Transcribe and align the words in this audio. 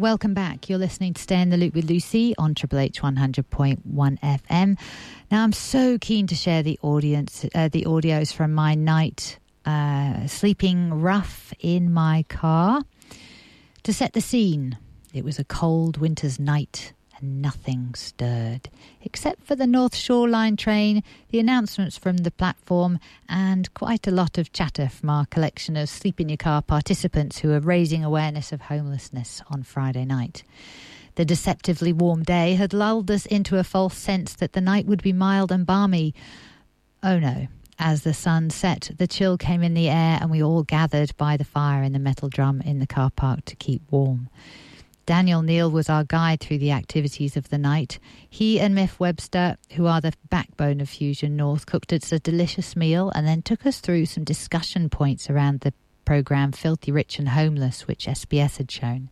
Welcome 0.00 0.32
back. 0.32 0.70
You're 0.70 0.78
listening 0.78 1.12
to 1.12 1.20
Stay 1.20 1.42
in 1.42 1.50
the 1.50 1.58
Loop 1.58 1.74
with 1.74 1.84
Lucy 1.84 2.34
on 2.38 2.54
Triple 2.54 2.78
H 2.78 3.02
100.1 3.02 3.84
FM. 3.84 4.78
Now, 5.30 5.44
I'm 5.44 5.52
so 5.52 5.98
keen 5.98 6.26
to 6.28 6.34
share 6.34 6.62
the 6.62 6.78
audience, 6.80 7.44
uh, 7.54 7.68
the 7.68 7.82
audios 7.82 8.32
from 8.32 8.54
my 8.54 8.74
night 8.74 9.38
uh, 9.66 10.26
sleeping 10.26 11.02
rough 11.02 11.52
in 11.60 11.92
my 11.92 12.24
car. 12.30 12.80
To 13.82 13.92
set 13.92 14.14
the 14.14 14.22
scene, 14.22 14.78
it 15.12 15.22
was 15.22 15.38
a 15.38 15.44
cold 15.44 15.98
winter's 15.98 16.40
night 16.40 16.94
and 17.20 17.42
nothing 17.42 17.94
stirred, 17.94 18.68
except 19.02 19.42
for 19.42 19.54
the 19.54 19.66
North 19.66 19.94
Shoreline 19.94 20.56
train, 20.56 21.02
the 21.30 21.38
announcements 21.38 21.96
from 21.96 22.18
the 22.18 22.30
platform, 22.30 22.98
and 23.28 23.72
quite 23.74 24.06
a 24.06 24.10
lot 24.10 24.38
of 24.38 24.52
chatter 24.52 24.88
from 24.88 25.10
our 25.10 25.26
collection 25.26 25.76
of 25.76 25.88
Sleep 25.88 26.20
in 26.20 26.28
Your 26.28 26.36
Car 26.36 26.62
participants 26.62 27.38
who 27.38 27.52
are 27.52 27.60
raising 27.60 28.04
awareness 28.04 28.52
of 28.52 28.62
homelessness 28.62 29.42
on 29.48 29.62
Friday 29.62 30.04
night. 30.04 30.42
The 31.16 31.24
deceptively 31.24 31.92
warm 31.92 32.22
day 32.22 32.54
had 32.54 32.72
lulled 32.72 33.10
us 33.10 33.26
into 33.26 33.58
a 33.58 33.64
false 33.64 33.96
sense 33.96 34.34
that 34.34 34.52
the 34.52 34.60
night 34.60 34.86
would 34.86 35.02
be 35.02 35.12
mild 35.12 35.52
and 35.52 35.66
balmy. 35.66 36.14
Oh 37.02 37.18
no. 37.18 37.48
As 37.82 38.02
the 38.02 38.12
sun 38.12 38.50
set, 38.50 38.90
the 38.98 39.06
chill 39.06 39.38
came 39.38 39.62
in 39.62 39.72
the 39.72 39.88
air, 39.88 40.18
and 40.20 40.30
we 40.30 40.42
all 40.42 40.62
gathered 40.62 41.16
by 41.16 41.38
the 41.38 41.44
fire 41.44 41.82
in 41.82 41.94
the 41.94 41.98
metal 41.98 42.28
drum 42.28 42.60
in 42.60 42.78
the 42.78 42.86
car 42.86 43.10
park 43.10 43.46
to 43.46 43.56
keep 43.56 43.80
warm. 43.90 44.28
Daniel 45.10 45.42
Neal 45.42 45.68
was 45.68 45.90
our 45.90 46.04
guide 46.04 46.38
through 46.38 46.58
the 46.58 46.70
activities 46.70 47.36
of 47.36 47.48
the 47.48 47.58
night. 47.58 47.98
He 48.28 48.60
and 48.60 48.76
Miff 48.76 49.00
Webster, 49.00 49.56
who 49.72 49.86
are 49.86 50.00
the 50.00 50.12
backbone 50.28 50.80
of 50.80 50.88
Fusion 50.88 51.34
North, 51.34 51.66
cooked 51.66 51.92
us 51.92 52.12
a 52.12 52.20
delicious 52.20 52.76
meal 52.76 53.10
and 53.12 53.26
then 53.26 53.42
took 53.42 53.66
us 53.66 53.80
through 53.80 54.06
some 54.06 54.22
discussion 54.22 54.88
points 54.88 55.28
around 55.28 55.62
the 55.62 55.74
programme 56.04 56.52
Filthy 56.52 56.92
Rich 56.92 57.18
and 57.18 57.30
Homeless, 57.30 57.88
which 57.88 58.06
SBS 58.06 58.58
had 58.58 58.70
shown. 58.70 59.10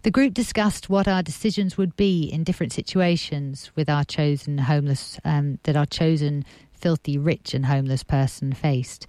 The 0.00 0.10
group 0.10 0.32
discussed 0.32 0.88
what 0.88 1.06
our 1.06 1.22
decisions 1.22 1.76
would 1.76 1.94
be 1.96 2.24
in 2.24 2.42
different 2.42 2.72
situations 2.72 3.70
with 3.76 3.90
our 3.90 4.02
chosen 4.02 4.56
homeless, 4.56 5.20
um, 5.26 5.58
that 5.64 5.76
our 5.76 5.84
chosen 5.84 6.42
filthy 6.72 7.18
rich 7.18 7.52
and 7.52 7.66
homeless 7.66 8.02
person 8.02 8.54
faced. 8.54 9.06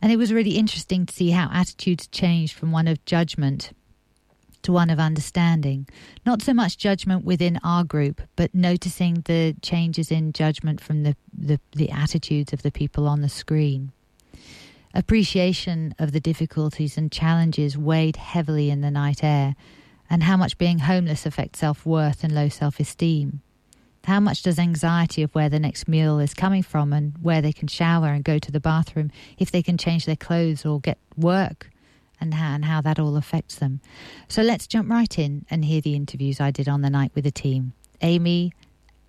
And 0.00 0.10
it 0.10 0.16
was 0.16 0.32
really 0.32 0.56
interesting 0.56 1.04
to 1.04 1.14
see 1.14 1.28
how 1.28 1.50
attitudes 1.52 2.06
changed 2.06 2.54
from 2.54 2.72
one 2.72 2.88
of 2.88 3.04
judgment 3.04 3.72
to 4.64 4.72
one 4.72 4.90
of 4.90 4.98
understanding. 4.98 5.88
Not 6.26 6.42
so 6.42 6.52
much 6.52 6.76
judgment 6.76 7.24
within 7.24 7.58
our 7.62 7.84
group, 7.84 8.20
but 8.36 8.54
noticing 8.54 9.22
the 9.24 9.54
changes 9.62 10.10
in 10.10 10.32
judgment 10.32 10.80
from 10.80 11.04
the, 11.04 11.16
the, 11.32 11.60
the 11.72 11.90
attitudes 11.90 12.52
of 12.52 12.62
the 12.62 12.70
people 12.70 13.06
on 13.06 13.20
the 13.20 13.28
screen. 13.28 13.92
Appreciation 14.92 15.94
of 15.98 16.12
the 16.12 16.20
difficulties 16.20 16.96
and 16.96 17.10
challenges 17.10 17.76
weighed 17.76 18.16
heavily 18.16 18.70
in 18.70 18.80
the 18.80 18.90
night 18.90 19.24
air, 19.24 19.56
and 20.08 20.22
how 20.22 20.36
much 20.36 20.58
being 20.58 20.80
homeless 20.80 21.26
affects 21.26 21.58
self 21.58 21.84
worth 21.84 22.22
and 22.22 22.34
low 22.34 22.48
self 22.48 22.78
esteem. 22.78 23.40
How 24.04 24.20
much 24.20 24.42
does 24.42 24.58
anxiety 24.58 25.22
of 25.22 25.34
where 25.34 25.48
the 25.48 25.58
next 25.58 25.88
meal 25.88 26.18
is 26.18 26.34
coming 26.34 26.62
from 26.62 26.92
and 26.92 27.14
where 27.22 27.40
they 27.40 27.52
can 27.52 27.68
shower 27.68 28.08
and 28.08 28.22
go 28.22 28.38
to 28.38 28.52
the 28.52 28.60
bathroom, 28.60 29.10
if 29.38 29.50
they 29.50 29.62
can 29.62 29.78
change 29.78 30.04
their 30.04 30.14
clothes 30.14 30.66
or 30.66 30.78
get 30.78 30.98
work, 31.16 31.70
and 32.20 32.34
how, 32.34 32.54
and 32.54 32.64
how 32.64 32.80
that 32.80 32.98
all 32.98 33.16
affects 33.16 33.56
them? 33.56 33.80
So 34.28 34.42
let's 34.42 34.66
jump 34.66 34.90
right 34.90 35.18
in 35.18 35.44
and 35.50 35.64
hear 35.64 35.80
the 35.80 35.94
interviews 35.94 36.40
I 36.40 36.50
did 36.50 36.68
on 36.68 36.82
the 36.82 36.90
night 36.90 37.12
with 37.14 37.24
the 37.24 37.30
team 37.30 37.72
Amy, 38.00 38.52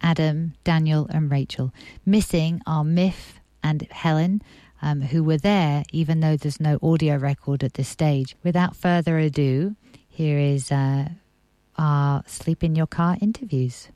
Adam, 0.02 0.54
Daniel, 0.64 1.08
and 1.10 1.32
Rachel. 1.32 1.74
Missing 2.06 2.62
are 2.66 2.84
Miff 2.84 3.40
and 3.64 3.84
Helen. 3.92 4.42
Um, 4.82 5.02
who 5.02 5.24
were 5.24 5.38
there, 5.38 5.84
even 5.94 6.20
though 6.20 6.36
there's 6.36 6.60
no 6.60 6.78
audio 6.84 7.16
record 7.16 7.64
at 7.64 7.74
this 7.74 7.88
stage. 7.88 8.36
Without 8.44 8.76
further 8.76 9.18
ado, 9.18 9.76
here 10.08 10.38
is 10.38 10.72
uh, 10.72 11.10
our 11.78 12.24
Sleep 12.28 12.64
in 12.64 12.76
Your 12.76 12.86
Car 12.86 13.18
interviews. 13.20 13.88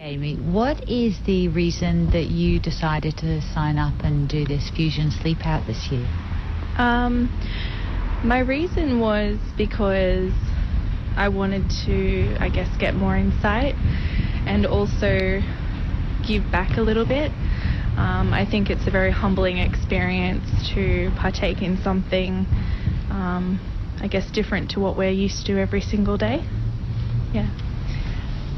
Amy, 0.00 0.34
what 0.34 0.88
is 0.90 1.16
the 1.24 1.48
reason 1.48 2.10
that 2.10 2.26
you 2.26 2.58
decided 2.58 3.16
to 3.18 3.40
sign 3.40 3.78
up 3.78 3.94
and 4.02 4.28
do 4.28 4.44
this 4.44 4.68
Fusion 4.70 5.10
Sleep 5.10 5.46
Out 5.46 5.66
this 5.66 5.86
year? 5.90 6.06
Um, 6.76 7.30
my 8.24 8.38
reason 8.38 9.00
was 9.00 9.38
because 9.58 10.32
I 11.14 11.28
wanted 11.28 11.68
to, 11.84 12.36
I 12.40 12.48
guess, 12.48 12.74
get 12.78 12.94
more 12.94 13.16
insight 13.16 13.74
and 14.46 14.64
also 14.66 15.40
give 16.26 16.50
back 16.50 16.78
a 16.78 16.80
little 16.80 17.06
bit. 17.06 17.30
Um, 17.96 18.32
I 18.32 18.46
think 18.50 18.70
it's 18.70 18.86
a 18.86 18.90
very 18.90 19.12
humbling 19.12 19.58
experience 19.58 20.48
to 20.74 21.12
partake 21.16 21.62
in 21.62 21.76
something, 21.82 22.46
um, 23.10 23.60
I 24.00 24.08
guess, 24.08 24.30
different 24.30 24.70
to 24.70 24.80
what 24.80 24.96
we're 24.96 25.10
used 25.10 25.46
to 25.46 25.58
every 25.58 25.82
single 25.82 26.16
day. 26.16 26.44
Yeah. 27.32 27.50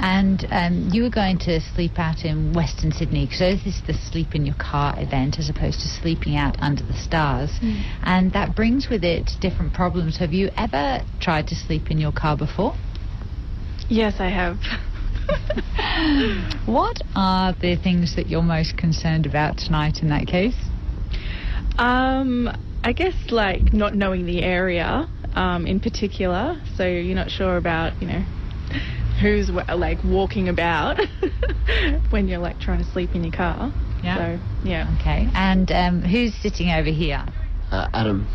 And 0.01 0.47
um, 0.51 0.91
you 0.93 1.03
were 1.03 1.11
going 1.11 1.39
to 1.41 1.61
sleep 1.61 1.99
out 1.99 2.25
in 2.25 2.53
Western 2.53 2.93
Sydney, 2.93 3.29
so 3.31 3.55
this 3.57 3.67
is 3.67 3.83
the 3.87 3.95
sleep 3.95 4.35
in 4.35 4.45
your 4.45 4.55
car 4.57 4.95
event 4.99 5.39
as 5.39 5.49
opposed 5.49 5.81
to 5.81 5.89
sleeping 5.89 6.37
out 6.37 6.57
under 6.61 6.83
the 6.83 6.95
stars. 6.95 7.51
Mm. 7.63 7.83
And 8.03 8.33
that 8.33 8.55
brings 8.55 8.89
with 8.89 9.05
it 9.05 9.31
different 9.41 9.73
problems. 9.73 10.19
Have 10.19 10.33
you 10.33 10.51
ever 10.57 11.05
tried 11.21 11.47
to 11.49 11.55
sleep 11.55 11.91
in 11.91 11.99
your 11.99 12.13
car 12.13 12.37
before? 12.37 12.75
Yes, 13.89 14.15
I 14.19 14.29
have. 14.29 14.59
what 16.67 17.01
are 17.15 17.53
the 17.55 17.77
things 17.77 18.17
that 18.17 18.29
you're 18.29 18.43
most 18.43 18.77
concerned 18.77 19.27
about 19.27 19.59
tonight 19.59 19.99
in 20.03 20.09
that 20.11 20.27
case? 20.27 20.57
Um, 21.79 22.49
I 22.85 22.93
guess 22.93 23.15
like 23.31 23.73
not 23.73 23.95
knowing 23.95 24.27
the 24.27 24.43
area 24.43 25.09
um, 25.35 25.67
in 25.67 25.81
particular, 25.81 26.61
so 26.77 26.87
you're 26.87 27.15
not 27.15 27.31
sure 27.31 27.57
about, 27.57 28.01
you 28.01 28.09
know, 28.09 28.25
who's 29.21 29.51
like 29.51 29.99
walking 30.05 30.49
about 30.49 31.01
when 32.11 32.29
you're 32.29 32.39
like 32.39 32.61
trying 32.61 32.79
to 32.79 32.91
sleep 32.93 33.15
in 33.15 33.25
your 33.25 33.33
car. 33.33 33.73
Yeah. 34.03 34.17
So, 34.39 34.69
yeah. 34.69 34.97
Okay. 35.01 35.29
And 35.35 35.71
um, 35.73 36.03
who's 36.03 36.35
sitting 36.35 36.71
over 36.71 36.91
here? 36.91 37.25
Uh, 37.71 37.89
Adam. 37.93 38.27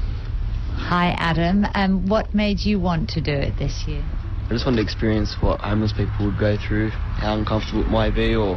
Hi, 0.76 1.16
Adam. 1.18 1.66
Um, 1.74 2.08
what 2.08 2.34
made 2.34 2.60
you 2.62 2.80
want 2.80 3.10
to 3.12 3.22
do 3.22 3.32
it 3.32 3.58
this 3.58 3.86
year? 3.88 4.04
I 4.46 4.50
just 4.50 4.66
wanted 4.66 4.78
to 4.78 4.84
experience 4.84 5.38
what 5.40 5.62
homeless 5.62 5.94
people 5.94 6.26
would 6.26 6.40
go 6.40 6.58
through, 6.58 6.90
how 6.90 7.38
uncomfortable 7.38 7.84
it 7.84 7.90
might 7.90 8.14
be, 8.14 8.36
or 8.36 8.56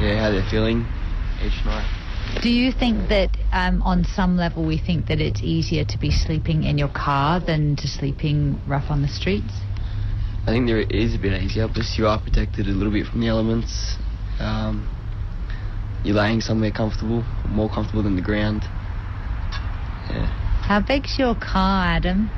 yeah, 0.00 0.16
how 0.18 0.30
they're 0.30 0.48
feeling 0.50 0.86
each 1.42 1.64
night. 1.66 1.84
Do 2.40 2.48
you 2.48 2.72
think 2.72 3.08
that 3.10 3.36
um, 3.52 3.82
on 3.82 4.04
some 4.04 4.36
level 4.38 4.64
we 4.64 4.78
think 4.78 5.08
that 5.08 5.20
it's 5.20 5.42
easier 5.42 5.84
to 5.84 5.98
be 5.98 6.10
sleeping 6.10 6.62
in 6.62 6.78
your 6.78 6.88
car 6.88 7.40
than 7.40 7.76
to 7.76 7.88
sleeping 7.88 8.58
rough 8.66 8.90
on 8.90 9.02
the 9.02 9.08
streets? 9.08 9.52
I 10.44 10.46
think 10.46 10.66
there 10.66 10.80
is 10.80 11.14
a 11.14 11.18
bit 11.18 11.40
easier, 11.40 11.68
plus 11.68 11.94
you 11.96 12.06
are 12.08 12.20
protected 12.20 12.66
a 12.66 12.70
little 12.70 12.92
bit 12.92 13.06
from 13.06 13.20
the 13.20 13.28
elements. 13.28 13.96
Um, 14.40 14.88
you're 16.04 16.16
laying 16.16 16.40
somewhere 16.40 16.72
comfortable, 16.72 17.22
more 17.48 17.68
comfortable 17.70 18.02
than 18.02 18.16
the 18.16 18.22
ground. 18.22 18.62
Yeah. 20.10 20.26
How 20.66 20.80
big's 20.80 21.16
your 21.16 21.36
car, 21.36 21.86
Adam? 21.96 22.28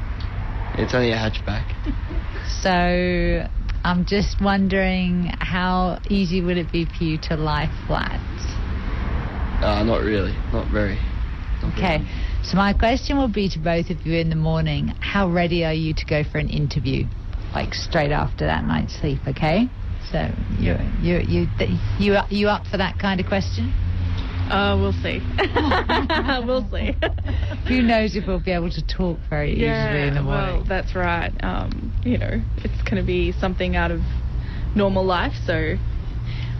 It's 0.76 0.92
only 0.94 1.12
a 1.12 1.16
hatchback. 1.16 1.64
So 2.60 3.48
I'm 3.84 4.04
just 4.04 4.40
wondering 4.40 5.30
how 5.38 5.98
easy 6.08 6.42
would 6.42 6.58
it 6.58 6.70
be 6.70 6.84
for 6.84 7.04
you 7.04 7.18
to 7.28 7.36
lie 7.36 7.70
flat? 7.86 8.20
Uh, 9.64 9.82
not 9.84 10.02
really, 10.02 10.32
not 10.52 10.70
very. 10.70 10.98
Not 11.62 11.72
Okay. 11.72 11.98
very. 11.98 12.08
So 12.42 12.56
my 12.56 12.74
question 12.74 13.16
will 13.16 13.28
be 13.28 13.48
to 13.48 13.58
both 13.58 13.88
of 13.88 14.06
you 14.06 14.14
in 14.18 14.28
the 14.28 14.36
morning, 14.36 14.94
how 15.00 15.28
ready 15.28 15.64
are 15.64 15.72
you 15.72 15.94
to 15.94 16.04
go 16.04 16.22
for 16.22 16.38
an 16.38 16.48
interview? 16.50 17.06
Like 17.54 17.74
straight 17.74 18.10
after 18.10 18.46
that 18.46 18.64
night's 18.64 18.98
sleep, 18.98 19.20
okay? 19.28 19.68
So 20.10 20.28
you 20.58 20.76
you 21.00 21.20
you 21.26 21.46
you 21.98 22.16
you 22.28 22.48
up 22.48 22.66
for 22.66 22.76
that 22.76 22.98
kind 22.98 23.20
of 23.20 23.26
question? 23.26 23.72
Uh, 24.50 24.76
we'll 24.78 24.92
see. 24.92 25.20
we'll 26.44 26.68
see. 26.70 26.94
Who 27.68 27.80
knows 27.80 28.14
if 28.14 28.26
we'll 28.26 28.42
be 28.42 28.52
able 28.52 28.70
to 28.70 28.86
talk 28.86 29.18
very 29.30 29.52
easily 29.52 30.08
in 30.08 30.14
the 30.14 30.22
morning? 30.22 30.56
well, 30.56 30.64
that's 30.68 30.94
right. 30.94 31.32
Um, 31.42 31.92
you 32.04 32.18
know, 32.18 32.42
it's 32.58 32.82
going 32.82 32.96
to 32.96 33.02
be 33.02 33.32
something 33.32 33.74
out 33.74 33.90
of 33.90 34.00
normal 34.76 35.04
life, 35.04 35.32
so 35.46 35.76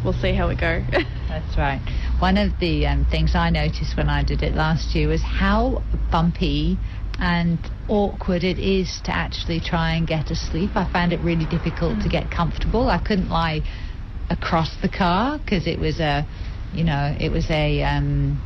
we'll 0.03 0.15
see 0.15 0.35
how 0.35 0.49
it 0.49 0.59
go. 0.59 0.83
That's 1.29 1.59
right. 1.59 1.81
One 2.21 2.37
of 2.37 2.53
the 2.61 2.87
um, 2.87 3.07
things 3.11 3.35
I 3.35 3.51
noticed 3.51 3.97
when 3.97 4.09
I 4.09 4.23
did 4.23 4.43
it 4.43 4.55
last 4.55 4.95
year 4.95 5.09
was 5.09 5.23
how 5.23 5.83
bumpy 6.11 6.79
and 7.19 7.59
awkward 7.89 8.45
it 8.45 8.59
is 8.59 9.01
to 9.05 9.15
actually 9.15 9.61
try 9.61 9.95
and 9.95 10.07
get 10.07 10.31
asleep. 10.31 10.71
I 10.75 10.91
found 10.91 11.13
it 11.13 11.21
really 11.21 11.47
difficult 11.47 12.01
to 12.03 12.09
get 12.09 12.31
comfortable. 12.31 12.89
I 12.89 12.99
couldn't 12.99 13.29
lie 13.29 13.63
across 14.31 14.75
the 14.83 14.89
car 14.89 15.39
because 15.39 15.67
it 15.67 15.79
was 15.79 16.01
a, 16.01 16.27
you 16.73 16.85
know, 16.85 17.15
it 17.21 17.31
was 17.31 17.51
a 17.51 17.83
um, 17.83 18.41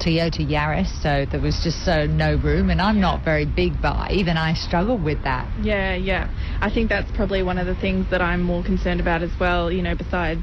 Toyota 0.00 0.46
Yaris, 0.46 1.02
so 1.02 1.26
there 1.30 1.40
was 1.40 1.60
just 1.62 1.84
so 1.84 2.06
no 2.06 2.36
room. 2.36 2.70
And 2.70 2.80
I'm 2.80 3.00
not 3.00 3.24
very 3.24 3.46
big, 3.46 3.80
but 3.80 4.10
even 4.12 4.36
I 4.36 4.54
struggle 4.54 4.98
with 4.98 5.22
that. 5.24 5.48
Yeah, 5.62 5.94
yeah. 5.94 6.28
I 6.60 6.70
think 6.70 6.88
that's 6.88 7.10
probably 7.12 7.42
one 7.42 7.58
of 7.58 7.66
the 7.66 7.74
things 7.74 8.06
that 8.10 8.22
I'm 8.22 8.42
more 8.42 8.62
concerned 8.62 9.00
about 9.00 9.22
as 9.22 9.32
well. 9.38 9.70
You 9.70 9.82
know, 9.82 9.94
besides 9.94 10.40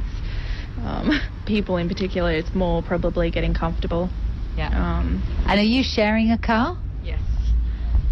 um, 0.81 1.12
people 1.45 1.78
in 1.78 1.88
particular, 1.88 2.31
it's 2.31 2.54
more 2.54 2.81
probably 2.83 3.31
getting 3.31 3.54
comfortable. 3.54 4.10
Yeah. 4.57 4.69
Um, 4.69 5.21
And 5.48 5.60
are 5.60 5.63
you 5.63 5.83
sharing 5.83 6.31
a 6.31 6.38
car? 6.38 6.78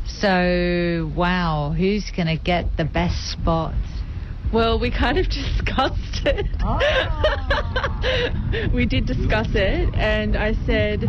Yes. 0.05 0.21
So, 0.21 1.11
wow, 1.15 1.73
who's 1.77 2.11
going 2.15 2.27
to 2.27 2.41
get 2.41 2.77
the 2.77 2.85
best 2.85 3.31
spot? 3.31 3.75
Well, 4.53 4.79
we 4.79 4.91
kind 4.91 5.17
of 5.17 5.25
discussed 5.29 6.21
it. 6.25 6.45
Oh. 6.63 6.79
we 8.73 8.85
did 8.85 9.05
discuss 9.07 9.47
it, 9.55 9.93
and 9.95 10.37
I 10.37 10.53
said, 10.65 11.05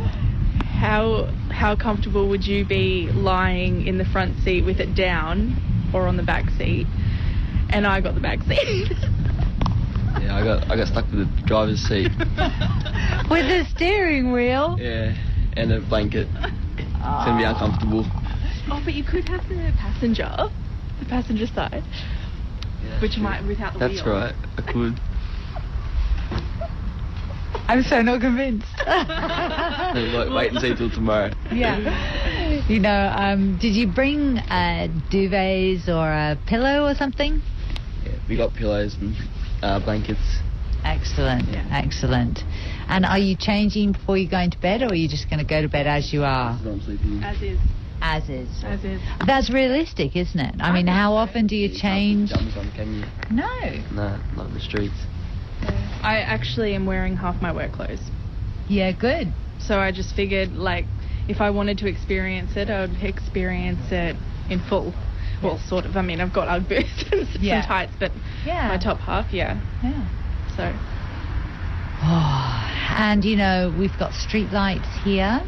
"How 0.65 1.27
how 1.51 1.77
comfortable 1.77 2.29
would 2.31 2.47
you 2.47 2.65
be 2.65 3.11
lying 3.13 3.87
in 3.87 3.99
the 3.99 4.07
front 4.07 4.39
seat 4.43 4.65
with 4.65 4.81
it 4.81 4.95
down, 4.95 5.91
or 5.93 6.07
on 6.07 6.17
the 6.17 6.23
back 6.23 6.49
seat?" 6.57 6.87
And 7.69 7.87
I 7.87 8.01
got 8.01 8.15
the 8.15 8.21
back 8.21 8.43
seat. 8.43 8.93
Yeah, 10.23 10.37
I 10.37 10.45
got 10.45 10.71
I 10.71 10.77
got 10.77 10.87
stuck 10.87 11.11
with 11.11 11.27
the 11.27 11.43
driver's 11.45 11.81
seat. 11.81 12.09
With 13.29 13.47
the 13.49 13.67
steering 13.75 14.33
wheel? 14.33 14.79
Yeah, 14.79 15.13
and 15.57 15.73
a 15.73 15.81
blanket. 15.81 16.29
It's 16.29 16.93
gonna 17.03 17.37
be 17.37 17.45
ah. 17.45 17.53
uncomfortable. 17.53 18.07
Oh, 18.71 18.81
but 18.85 18.95
you 18.95 19.05
could 19.05 19.25
have 19.29 19.47
the 19.49 19.73
passenger, 19.79 20.31
the 21.01 21.07
passenger 21.07 21.47
side, 21.47 21.83
which 23.01 23.17
might 23.19 23.45
without 23.47 23.73
the 23.75 23.79
That's 23.81 24.03
wheel. 24.05 24.15
right. 24.15 24.35
I 24.59 24.63
could. 24.63 25.01
I'm 27.69 27.83
so 27.83 28.03
not 28.03 28.21
convinced. 28.21 28.67
Wait, 28.87 30.31
wait 30.33 30.53
and 30.53 30.61
see 30.61 30.75
till 30.77 30.91
tomorrow. 30.91 31.31
yeah. 31.53 32.63
You 32.69 32.79
know, 32.81 33.13
um, 33.17 33.59
did 33.59 33.75
you 33.75 33.87
bring 33.93 34.39
uh, 34.39 34.89
duvets 35.11 35.89
or 35.89 36.11
a 36.11 36.39
pillow 36.47 36.85
or 36.87 36.95
something? 36.95 37.41
Yeah, 38.05 38.13
we 38.29 38.37
got 38.37 38.53
pillows 38.55 38.97
and 39.01 39.15
uh, 39.63 39.81
blankets. 39.81 40.21
Excellent, 40.85 41.49
Yeah. 41.49 41.67
excellent. 41.73 42.41
And 42.89 43.07
are 43.07 43.19
you 43.19 43.35
changing 43.39 43.93
before 43.93 44.19
you're 44.19 44.31
going 44.31 44.51
to 44.51 44.59
bed, 44.59 44.83
or 44.83 44.89
are 44.89 44.95
you 44.95 45.09
just 45.09 45.31
going 45.31 45.41
to 45.41 45.47
go 45.47 45.63
to 45.63 45.69
bed 45.69 45.87
as 45.87 46.13
you 46.13 46.23
are, 46.25 46.59
That's 46.63 46.67
I'm 46.67 46.81
sleeping. 46.83 47.23
As 47.25 47.41
is, 47.41 47.59
as 48.05 48.29
is? 48.29 48.63
as 48.65 48.85
is. 48.85 49.01
That's 49.27 49.51
realistic, 49.51 50.15
isn't 50.15 50.39
it? 50.39 50.55
I 50.61 50.73
mean, 50.73 50.87
how 50.87 51.13
so. 51.13 51.17
often 51.17 51.47
do 51.47 51.57
you 51.57 51.69
You 51.69 51.81
can't 51.81 52.29
change? 52.29 52.31
Pajamas 52.31 52.57
on, 52.59 52.71
can 52.73 52.95
you? 52.95 53.05
No. 53.31 53.47
No, 53.93 54.19
not 54.37 54.47
in 54.49 54.55
the 54.55 54.61
streets. 54.61 54.95
I 56.03 56.19
actually 56.21 56.75
am 56.75 56.85
wearing 56.85 57.17
half 57.17 57.41
my 57.41 57.51
work 57.53 57.73
clothes. 57.73 58.11
Yeah, 58.69 58.93
good. 58.93 59.33
So 59.59 59.79
I 59.81 59.91
just 59.91 60.15
figured, 60.15 60.53
like, 60.53 60.85
if 61.29 61.41
I 61.41 61.49
wanted 61.49 61.79
to 61.79 61.87
experience 61.87 62.57
it, 62.57 62.69
I 62.69 62.83
would 62.83 63.03
experience 63.03 63.91
it 63.91 64.17
in 64.51 64.61
full. 64.69 64.93
Well, 65.43 65.59
sort 65.59 65.87
of. 65.87 65.97
I 65.97 66.03
mean, 66.03 66.21
I've 66.21 66.33
got 66.35 66.49
Ugg 66.49 66.69
boots 66.69 67.05
and 67.11 67.27
some 67.29 67.43
Yeah. 67.43 67.63
tights, 67.67 67.93
but 67.99 68.13
Yeah. 68.47 68.69
my 68.69 68.77
top 68.79 68.99
half, 68.99 69.33
yeah. 69.33 69.59
Yeah. 69.83 70.07
So 70.57 70.73
Oh, 72.03 72.71
and 72.99 73.25
you 73.25 73.37
know, 73.37 73.75
we've 73.79 73.97
got 73.99 74.13
street 74.13 74.51
lights 74.53 74.89
here, 75.05 75.41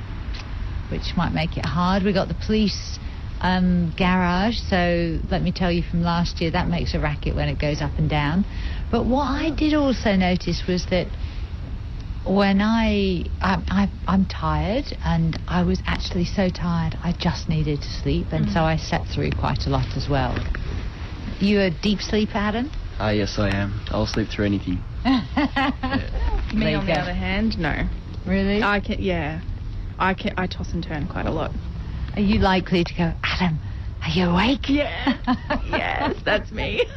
which 0.91 1.17
might 1.17 1.33
make 1.33 1.57
it 1.57 1.65
hard. 1.65 2.03
We've 2.03 2.15
got 2.15 2.29
the 2.29 2.35
police 2.35 2.99
um, 3.41 3.93
garage, 3.97 4.59
so 4.59 5.19
let 5.31 5.43
me 5.43 5.53
tell 5.53 5.71
you 5.71 5.83
from 5.83 6.03
last 6.03 6.41
year, 6.41 6.51
that 6.53 6.69
makes 6.69 6.95
a 6.95 7.01
racket 7.01 7.35
when 7.35 7.49
it 7.49 7.59
goes 7.59 7.81
up 7.81 7.93
and 7.99 8.09
down. 8.09 8.45
But 8.91 9.05
what 9.05 9.25
I 9.25 9.51
did 9.51 9.75
also 9.75 10.17
notice 10.17 10.63
was 10.67 10.87
that 10.87 11.09
when 12.25 12.61
I, 12.61 13.25
I, 13.41 13.63
I 13.69 13.91
I'm 14.07 14.25
tired, 14.25 14.87
and 15.05 15.39
I 15.47 15.63
was 15.63 15.81
actually 15.87 16.25
so 16.25 16.49
tired, 16.49 16.99
I 17.03 17.13
just 17.13 17.49
needed 17.49 17.83
to 17.83 17.89
sleep, 17.89 18.29
and 18.33 18.51
so 18.51 18.61
I 18.61 18.77
slept 18.77 19.09
through 19.09 19.31
quite 19.39 19.67
a 19.67 19.71
lot 19.71 19.97
as 19.97 20.09
well. 20.09 20.37
You 21.41 21.61
a 21.61 21.71
deep 21.71 22.01
sleeper, 22.01 22.39
Adam? 22.39 22.71
Ah, 22.99 23.11
yes, 23.11 23.39
I 23.39 23.51
am. 23.51 23.79
I'll 23.91 24.07
sleep 24.07 24.29
through 24.29 24.47
anything. 24.47 24.81
me, 25.05 25.21
There 26.55 26.71
you 26.71 26.77
on 26.79 26.87
the 26.87 26.95
other 26.95 27.13
hand, 27.13 27.59
no. 27.59 27.87
Really? 28.25 28.63
I 28.63 28.81
can, 28.81 29.01
yeah. 29.01 29.43
I 29.99 30.15
can. 30.15 30.35
I 30.37 30.47
toss 30.47 30.73
and 30.73 30.83
turn 30.83 31.09
quite 31.09 31.27
a 31.27 31.31
lot. 31.31 31.53
Are 32.15 32.21
you 32.23 32.39
likely 32.39 32.85
to 32.85 32.95
go, 32.95 33.13
Adam? 33.23 33.59
Are 34.03 34.11
you 34.11 34.27
awake? 34.31 34.69
Yeah. 34.69 35.17
yes, 35.69 36.17
that's 36.25 36.51
me. 36.53 36.85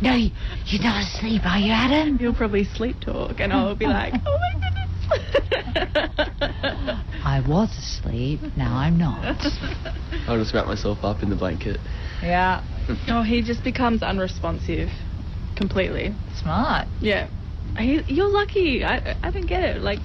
No, 0.00 0.14
you- 0.16 0.32
you're 0.66 0.82
not 0.82 1.00
asleep, 1.04 1.42
are 1.46 1.60
you, 1.60 1.70
Adam? 1.70 2.18
You'll 2.20 2.34
probably 2.34 2.64
sleep 2.64 2.98
talk, 3.00 3.38
and 3.38 3.52
I'll 3.52 3.76
be 3.76 3.86
like, 3.86 4.12
"Oh 4.26 4.36
my 4.36 4.52
goodness." 4.60 5.92
I 7.24 7.40
was 7.46 7.70
asleep. 7.78 8.40
Now 8.56 8.76
I'm 8.76 8.98
not. 8.98 9.24
I'll 10.26 10.38
just 10.38 10.52
wrap 10.54 10.66
myself 10.66 10.98
up 11.04 11.22
in 11.22 11.30
the 11.30 11.36
blanket. 11.36 11.78
Yeah. 12.20 12.64
oh, 13.08 13.22
he 13.22 13.42
just 13.42 13.62
becomes 13.62 14.02
unresponsive, 14.02 14.88
completely. 15.56 16.14
Smart. 16.40 16.88
Yeah. 17.00 17.28
He, 17.78 18.02
you're 18.08 18.32
lucky. 18.32 18.84
I 18.84 19.16
I 19.22 19.30
don't 19.30 19.46
get 19.46 19.62
it. 19.62 19.82
Like, 19.82 20.00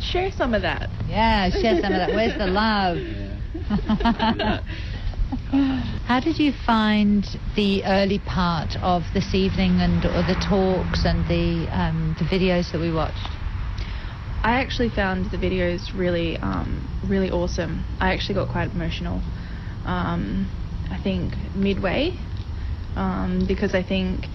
share 0.00 0.30
some 0.32 0.54
of 0.54 0.62
that. 0.62 0.90
Yeah, 1.06 1.50
share 1.50 1.80
some 1.80 1.92
of 1.92 1.98
that. 1.98 2.14
Where's 2.14 2.36
the 2.38 2.46
love? 2.46 2.98
How 6.08 6.20
did 6.20 6.38
you 6.38 6.52
find 6.64 7.24
the 7.54 7.84
early 7.84 8.18
part 8.18 8.76
of 8.80 9.02
this 9.12 9.34
evening 9.34 9.80
and 9.80 10.04
or 10.04 10.22
the 10.22 10.36
talks 10.48 11.04
and 11.04 11.26
the 11.28 11.68
um, 11.70 12.16
the 12.18 12.24
videos 12.24 12.72
that 12.72 12.80
we 12.80 12.92
watched? 12.92 13.28
I 14.42 14.60
actually 14.60 14.88
found 14.88 15.30
the 15.30 15.36
videos 15.36 15.92
really, 15.98 16.36
um, 16.38 16.88
really 17.08 17.30
awesome. 17.30 17.84
I 18.00 18.14
actually 18.14 18.36
got 18.36 18.48
quite 18.48 18.70
emotional. 18.72 19.20
Um, 19.84 20.48
I 20.90 20.98
think 21.02 21.34
midway, 21.54 22.12
um, 22.96 23.44
because 23.46 23.74
I 23.74 23.82
think 23.82 24.26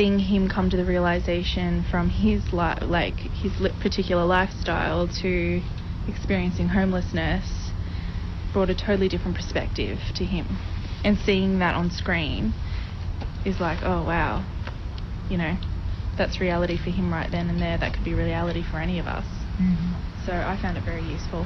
seeing 0.00 0.18
him 0.18 0.48
come 0.48 0.70
to 0.70 0.78
the 0.78 0.84
realization 0.84 1.84
from 1.90 2.08
his 2.08 2.54
li- 2.54 2.86
like 2.86 3.18
his 3.18 3.52
li- 3.60 3.70
particular 3.82 4.24
lifestyle 4.24 5.06
to 5.06 5.60
experiencing 6.08 6.66
homelessness 6.68 7.70
brought 8.54 8.70
a 8.70 8.74
totally 8.74 9.10
different 9.10 9.36
perspective 9.36 9.98
to 10.14 10.24
him, 10.24 10.46
and 11.04 11.18
seeing 11.18 11.58
that 11.58 11.74
on 11.74 11.90
screen 11.90 12.54
is 13.44 13.60
like, 13.60 13.80
oh 13.82 14.02
wow, 14.02 14.42
you 15.28 15.36
know, 15.36 15.54
that's 16.16 16.40
reality 16.40 16.78
for 16.78 16.88
him 16.88 17.12
right 17.12 17.30
then 17.30 17.50
and 17.50 17.60
there. 17.60 17.76
That 17.76 17.92
could 17.92 18.02
be 18.02 18.14
reality 18.14 18.64
for 18.70 18.78
any 18.78 18.98
of 18.98 19.06
us. 19.06 19.26
Mm-hmm. 19.60 20.24
So 20.24 20.32
I 20.32 20.58
found 20.62 20.78
it 20.78 20.82
very 20.82 21.04
useful. 21.04 21.44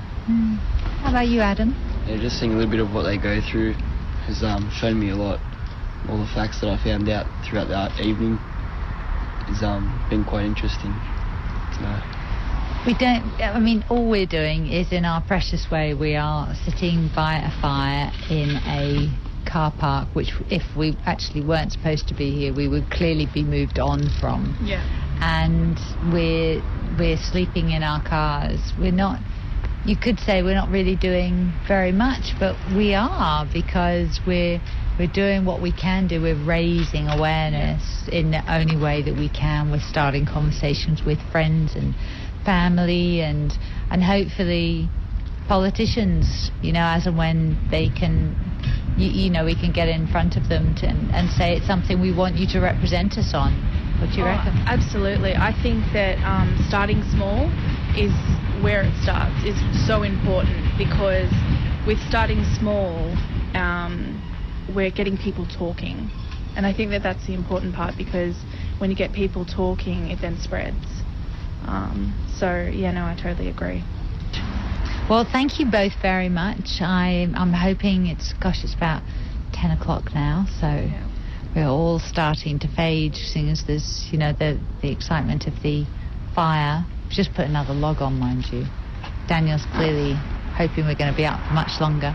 How 1.03 1.11
about 1.11 1.27
you, 1.27 1.41
Adam? 1.41 1.75
Yeah, 2.07 2.19
just 2.19 2.39
seeing 2.39 2.53
a 2.53 2.55
little 2.55 2.71
bit 2.71 2.81
of 2.81 2.95
what 2.95 3.03
they 3.03 3.19
go 3.19 3.41
through 3.51 3.75
has 4.29 4.45
um, 4.45 4.71
shown 4.71 5.01
me 5.01 5.11
a 5.11 5.17
lot. 5.17 5.41
All 6.09 6.19
the 6.19 6.31
facts 6.35 6.61
that 6.61 6.69
I 6.69 6.77
found 6.83 7.09
out 7.09 7.27
throughout 7.49 7.69
the 7.69 8.03
evening 8.03 8.37
has 9.49 9.63
um, 9.63 10.05
been 10.11 10.25
quite 10.25 10.45
interesting 10.45 10.93
to 10.93 11.83
know. 11.83 12.01
We 12.87 12.93
don't. 12.93 13.25
I 13.41 13.59
mean, 13.59 13.83
all 13.89 14.11
we're 14.11 14.27
doing 14.27 14.67
is, 14.67 14.93
in 14.93 15.07
our 15.07 15.23
precious 15.23 15.71
way, 15.71 15.95
we 15.95 16.17
are 16.17 16.55
sitting 16.67 17.09
by 17.17 17.37
a 17.37 17.51
fire 17.63 18.13
in 18.29 18.61
a 18.67 19.09
car 19.51 19.73
park, 19.79 20.09
which, 20.13 20.33
if 20.51 20.63
we 20.77 20.97
actually 21.07 21.41
weren't 21.41 21.73
supposed 21.73 22.09
to 22.09 22.15
be 22.15 22.31
here, 22.31 22.53
we 22.53 22.69
would 22.69 22.91
clearly 22.91 23.27
be 23.33 23.43
moved 23.43 23.79
on 23.79 24.03
from. 24.21 24.57
Yeah. 24.63 24.85
And 25.21 25.79
we're 26.13 26.61
we're 26.99 27.17
sleeping 27.17 27.71
in 27.71 27.83
our 27.83 28.03
cars. 28.03 28.61
We're 28.79 28.93
not. 28.93 29.21
You 29.87 29.97
could 29.97 30.19
say 30.19 30.43
we're 30.43 30.55
not 30.55 30.71
really 30.71 30.97
doing 30.97 31.53
very 31.69 31.93
much, 31.93 32.35
but 32.41 32.57
we 32.75 32.95
are 32.95 33.47
because 33.53 34.19
we're 34.27 34.61
we're 34.99 35.13
doing 35.13 35.45
what 35.45 35.61
we 35.61 35.73
can 35.73 36.07
do. 36.07 36.23
We're 36.23 36.43
raising 36.43 37.09
awareness 37.09 38.09
in 38.11 38.31
the 38.31 38.43
only 38.51 38.77
way 38.77 39.03
that 39.03 39.15
we 39.15 39.29
can. 39.29 39.71
We're 39.71 39.81
starting 39.81 40.25
conversations 40.25 41.03
with 41.05 41.19
friends 41.31 41.75
and 41.75 41.95
family 42.47 43.21
and 43.21 43.53
and 43.91 44.03
hopefully 44.03 44.89
politicians, 45.49 46.51
you 46.63 46.73
know, 46.73 46.81
as 46.85 47.07
and 47.07 47.19
when 47.19 47.59
they 47.71 47.89
can, 47.89 48.35
you, 48.97 49.09
you 49.09 49.31
know, 49.31 49.45
we 49.45 49.55
can 49.55 49.73
get 49.73 49.89
in 49.89 50.07
front 50.07 50.37
of 50.37 50.49
them 50.49 50.75
to, 50.77 50.87
and, 50.87 51.11
and 51.13 51.29
say 51.31 51.57
it's 51.57 51.67
something 51.67 52.01
we 52.01 52.15
want 52.15 52.37
you 52.37 52.47
to 52.47 52.61
represent 52.61 53.19
us 53.19 53.33
on. 53.35 53.53
What 54.01 54.11
do 54.11 54.17
you 54.17 54.25
Oh, 54.25 54.37
reckon? 54.37 54.55
Absolutely. 54.67 55.35
I 55.37 55.53
think 55.63 55.85
that 55.93 56.19
um, 56.25 56.57
starting 56.69 57.03
small 57.15 57.47
is 57.97 58.13
where 58.63 58.83
it 58.83 58.95
starts 59.03 59.37
is 59.45 59.57
so 59.87 60.03
important 60.03 60.65
because 60.79 61.31
with 61.87 61.99
starting 62.09 62.43
small, 62.59 63.15
um, 63.55 64.21
we're 64.75 64.91
getting 64.91 65.17
people 65.17 65.47
talking. 65.47 66.11
And 66.57 66.67
I 66.67 66.73
think 66.73 66.91
that 66.91 67.03
that's 67.03 67.27
the 67.27 67.35
important 67.35 67.75
part 67.75 67.97
because 67.97 68.37
when 68.79 68.91
you 68.91 68.97
get 68.97 69.13
people 69.13 69.45
talking, 69.45 70.11
it 70.11 70.21
then 70.21 70.39
spreads. 70.39 70.87
Um, 71.67 72.15
so, 72.39 72.71
yeah, 72.73 72.93
no, 72.93 73.05
I 73.05 73.17
totally 73.21 73.49
agree. 73.49 73.83
Well, 75.11 75.27
thank 75.31 75.59
you 75.61 75.67
both 75.71 75.93
very 76.01 76.29
much. 76.29 76.81
I, 76.81 77.29
I'm 77.35 77.53
hoping 77.53 78.07
it's, 78.07 78.33
gosh, 78.35 78.65
it's 78.65 78.75
about 78.75 79.03
10 79.53 79.71
o'clock 79.73 80.15
now, 80.15 80.47
so 80.61 80.89
we're 81.55 81.69
all 81.69 81.99
starting 81.99 82.59
to 82.61 82.69
fade, 82.69 83.15
seeing 83.15 83.49
as 83.49 83.65
there's, 83.67 84.09
you 84.11 84.19
know, 84.19 84.33
the, 84.33 84.61
the 84.83 84.91
excitement 84.91 85.47
of 85.47 85.55
the 85.63 85.85
fire. 86.35 86.85
Just 87.11 87.33
put 87.35 87.47
another 87.47 87.75
log 87.75 88.01
on, 88.03 88.19
mind 88.19 88.45
you. 88.53 88.65
Daniel's 89.29 89.65
clearly 89.75 90.15
hoping 90.57 90.87
we're 90.87 90.97
going 90.97 91.13
to 91.13 91.17
be 91.17 91.25
up 91.25 91.47
for 91.47 91.55
much 91.55 91.81
longer. 91.81 92.15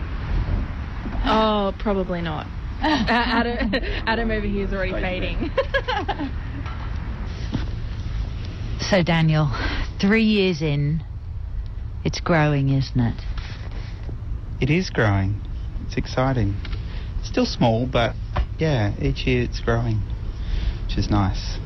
Oh, 1.24 1.72
probably 1.78 2.22
not. 2.22 2.46
Uh, 2.80 3.06
Adam, 3.10 3.74
Adam 4.06 4.30
over 4.30 4.46
here 4.46 4.66
is 4.66 4.72
already 4.72 4.92
fading. 4.92 5.50
So, 8.90 9.04
Daniel, 9.04 9.48
three 10.00 10.24
years 10.24 10.62
in, 10.62 11.04
it's 12.04 12.18
growing, 12.18 12.70
isn't 12.70 12.98
it? 12.98 13.22
It 14.60 14.68
is 14.68 14.90
growing. 14.90 15.40
it's 15.86 15.96
exciting. 15.96 16.56
Still 17.22 17.46
small, 17.46 17.86
but 17.86 18.16
yeah, 18.60 18.92
each 19.00 19.26
year 19.26 19.42
it's 19.42 19.60
growing, 19.60 20.00
which 20.84 20.98
is 20.98 21.10
nice. 21.10 21.58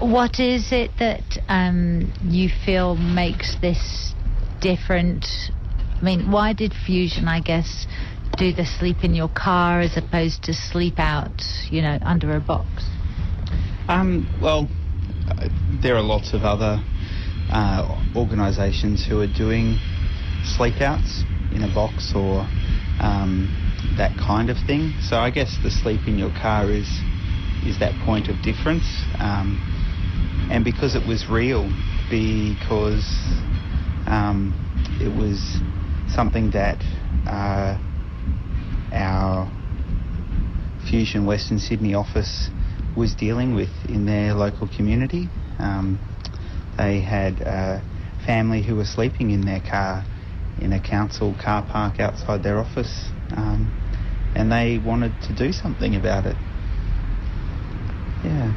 What 0.00 0.40
is 0.40 0.72
it 0.72 0.92
that 0.98 1.38
um, 1.48 2.12
you 2.22 2.48
feel 2.64 2.96
makes 2.96 3.56
this 3.60 4.14
different? 4.60 5.26
I 6.00 6.04
mean, 6.04 6.32
why 6.32 6.54
did 6.54 6.72
Fusion, 6.72 7.28
I 7.28 7.40
guess, 7.40 7.86
do 8.38 8.52
the 8.52 8.64
sleep 8.64 9.04
in 9.04 9.14
your 9.14 9.28
car 9.28 9.80
as 9.80 9.96
opposed 9.98 10.44
to 10.44 10.54
sleep 10.54 10.94
out, 10.98 11.42
you 11.70 11.82
know, 11.82 11.98
under 12.00 12.34
a 12.34 12.40
box? 12.40 12.66
Um, 13.88 14.26
well, 14.40 14.68
there 15.82 15.96
are 15.96 16.02
lots 16.02 16.32
of 16.32 16.42
other 16.42 16.82
uh, 17.50 18.02
organisations 18.16 19.06
who 19.06 19.20
are 19.20 19.26
doing 19.26 19.76
sleep 20.44 20.80
outs 20.80 21.24
in 21.52 21.62
a 21.62 21.74
box 21.74 22.12
or 22.14 22.48
um, 23.00 23.63
that 23.96 24.16
kind 24.16 24.50
of 24.50 24.58
thing. 24.58 24.94
So 25.00 25.16
I 25.16 25.30
guess 25.30 25.58
the 25.62 25.70
sleep 25.70 26.06
in 26.06 26.18
your 26.18 26.30
car 26.30 26.70
is 26.70 27.02
is 27.66 27.78
that 27.78 27.98
point 28.00 28.28
of 28.28 28.42
difference, 28.42 28.84
um, 29.18 29.58
and 30.50 30.64
because 30.64 30.94
it 30.94 31.06
was 31.06 31.28
real, 31.30 31.70
because 32.10 33.06
um, 34.06 34.54
it 35.00 35.08
was 35.08 35.60
something 36.08 36.50
that 36.50 36.78
uh, 37.26 37.78
our 38.92 39.50
Fusion 40.90 41.24
Western 41.24 41.58
Sydney 41.58 41.94
office 41.94 42.50
was 42.96 43.14
dealing 43.14 43.54
with 43.54 43.70
in 43.88 44.04
their 44.04 44.34
local 44.34 44.68
community. 44.68 45.28
Um, 45.58 45.98
they 46.76 47.00
had 47.00 47.40
a 47.40 47.82
family 48.26 48.62
who 48.62 48.76
were 48.76 48.84
sleeping 48.84 49.30
in 49.30 49.40
their 49.42 49.60
car 49.60 50.04
in 50.60 50.72
a 50.72 50.80
council 50.80 51.34
car 51.42 51.62
park 51.62 51.98
outside 51.98 52.42
their 52.42 52.58
office, 52.58 53.10
um, 53.32 53.70
and 54.34 54.50
they 54.50 54.78
wanted 54.78 55.12
to 55.22 55.34
do 55.34 55.52
something 55.52 55.94
about 55.96 56.26
it. 56.26 56.36
Yeah. 58.24 58.52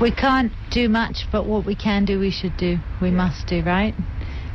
We 0.00 0.10
can't 0.10 0.52
do 0.70 0.88
much, 0.88 1.26
but 1.30 1.46
what 1.46 1.66
we 1.66 1.74
can 1.74 2.04
do, 2.04 2.18
we 2.18 2.30
should 2.30 2.56
do. 2.56 2.78
We 3.02 3.08
yeah. 3.08 3.14
must 3.14 3.46
do, 3.46 3.62
right? 3.62 3.94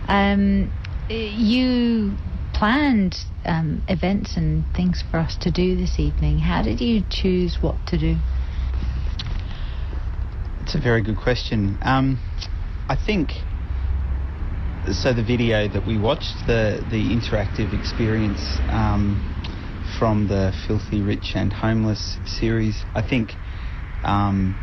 Um, 0.07 0.71
you 1.09 2.15
planned 2.53 3.17
um, 3.43 3.83
events 3.87 4.37
and 4.37 4.65
things 4.75 5.03
for 5.11 5.17
us 5.17 5.35
to 5.41 5.51
do 5.51 5.75
this 5.75 5.99
evening. 5.99 6.39
How 6.39 6.63
did 6.63 6.81
you 6.81 7.03
choose 7.09 7.57
what 7.61 7.75
to 7.87 7.97
do? 7.97 8.15
It's 10.63 10.73
a 10.73 10.79
very 10.81 11.03
good 11.03 11.17
question. 11.17 11.77
Um, 11.83 12.17
I 12.89 12.95
think 12.95 13.33
so. 14.93 15.13
The 15.13 15.23
video 15.23 15.67
that 15.67 15.85
we 15.85 15.97
watched, 15.97 16.45
the 16.47 16.83
the 16.89 17.15
interactive 17.15 17.73
experience 17.73 18.61
um, 18.69 19.21
from 19.99 20.27
the 20.27 20.53
Filthy 20.67 21.01
Rich 21.01 21.33
and 21.35 21.51
Homeless 21.53 22.19
series, 22.25 22.85
I 22.93 23.01
think. 23.01 23.35
Um, 24.03 24.55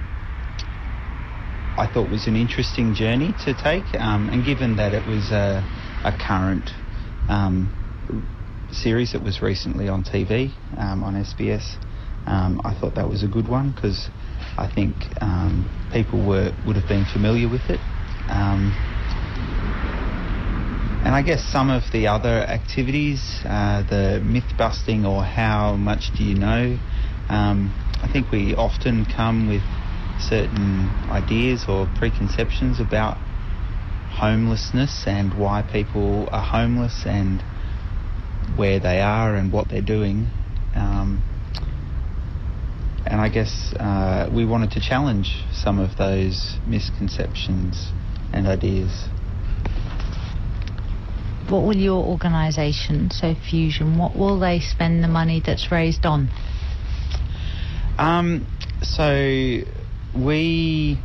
I 1.77 1.87
thought 1.87 2.11
was 2.11 2.27
an 2.27 2.37
interesting 2.37 2.95
journey 2.95 3.35
to 3.45 3.55
take, 3.55 3.87
um, 3.99 4.29
and 4.29 4.45
given 4.45 4.77
that 4.77 4.93
it 4.93 5.07
was 5.07 5.31
a, 5.33 5.67
a 6.05 6.13
current 6.13 6.71
um, 7.29 7.73
series 8.71 9.13
that 9.13 9.23
was 9.23 9.41
recently 9.41 9.89
on 9.89 10.05
TV 10.05 10.53
um, 10.77 11.03
on 11.03 11.15
SBS. 11.15 11.79
Um, 12.27 12.61
I 12.65 12.75
thought 12.75 12.95
that 12.97 13.09
was 13.09 13.23
a 13.23 13.29
good 13.29 13.49
one 13.49 13.73
because 13.73 14.11
I 14.59 14.71
think 14.73 14.95
people 15.93 16.23
were 16.27 16.53
would 16.65 16.77
have 16.77 16.89
been 16.89 17.07
familiar 17.07 17.49
with 17.49 17.71
it. 17.71 17.81
Um, 18.29 18.92
and 21.05 21.15
I 21.15 21.23
guess 21.23 21.43
some 21.45 21.69
of 21.69 21.83
the 21.93 22.07
other 22.07 22.29
activities, 22.29 23.21
uh, 23.45 23.83
the 23.83 24.21
myth 24.25 24.57
busting 24.57 25.05
or 25.05 25.25
how 25.25 25.75
much 25.75 26.13
do 26.17 26.23
you 26.23 26.37
know, 26.37 26.79
um, 27.29 27.75
I 28.03 28.09
think 28.13 28.31
we 28.31 28.55
often 28.55 29.05
come 29.05 29.49
with 29.49 29.63
certain 30.21 30.91
ideas 31.11 31.65
or 31.69 31.89
preconceptions 31.97 32.79
about 32.79 33.17
homelessness 34.13 35.05
and 35.07 35.35
why 35.35 35.63
people 35.63 36.29
are 36.31 36.43
homeless 36.43 37.03
and 37.05 37.43
where 38.57 38.79
they 38.79 39.01
are 39.01 39.35
and 39.35 39.53
what 39.53 39.69
they're 39.69 39.81
doing. 39.81 40.29
Um, 40.75 41.21
and 43.07 43.21
I 43.21 43.29
guess 43.29 43.75
uh, 43.75 44.31
we 44.33 44.45
wanted 44.45 44.71
to 44.73 44.81
challenge 44.81 45.43
some 45.53 45.79
of 45.79 45.97
those 45.97 46.57
misconceptions 46.67 47.91
and 48.33 48.47
ideas. 48.47 49.09
What 51.49 51.65
will 51.65 51.77
your 51.77 52.05
organisation, 52.05 53.11
so 53.11 53.35
Fusion, 53.35 53.99
what 53.99 54.17
will 54.17 54.39
they 54.39 54.61
spend 54.61 55.03
the 55.03 55.09
money 55.09 55.43
that's 55.45 55.71
raised 55.71 56.07
on? 56.07 56.31
Um, 57.99 58.47
so 58.83 59.61
we 60.17 60.99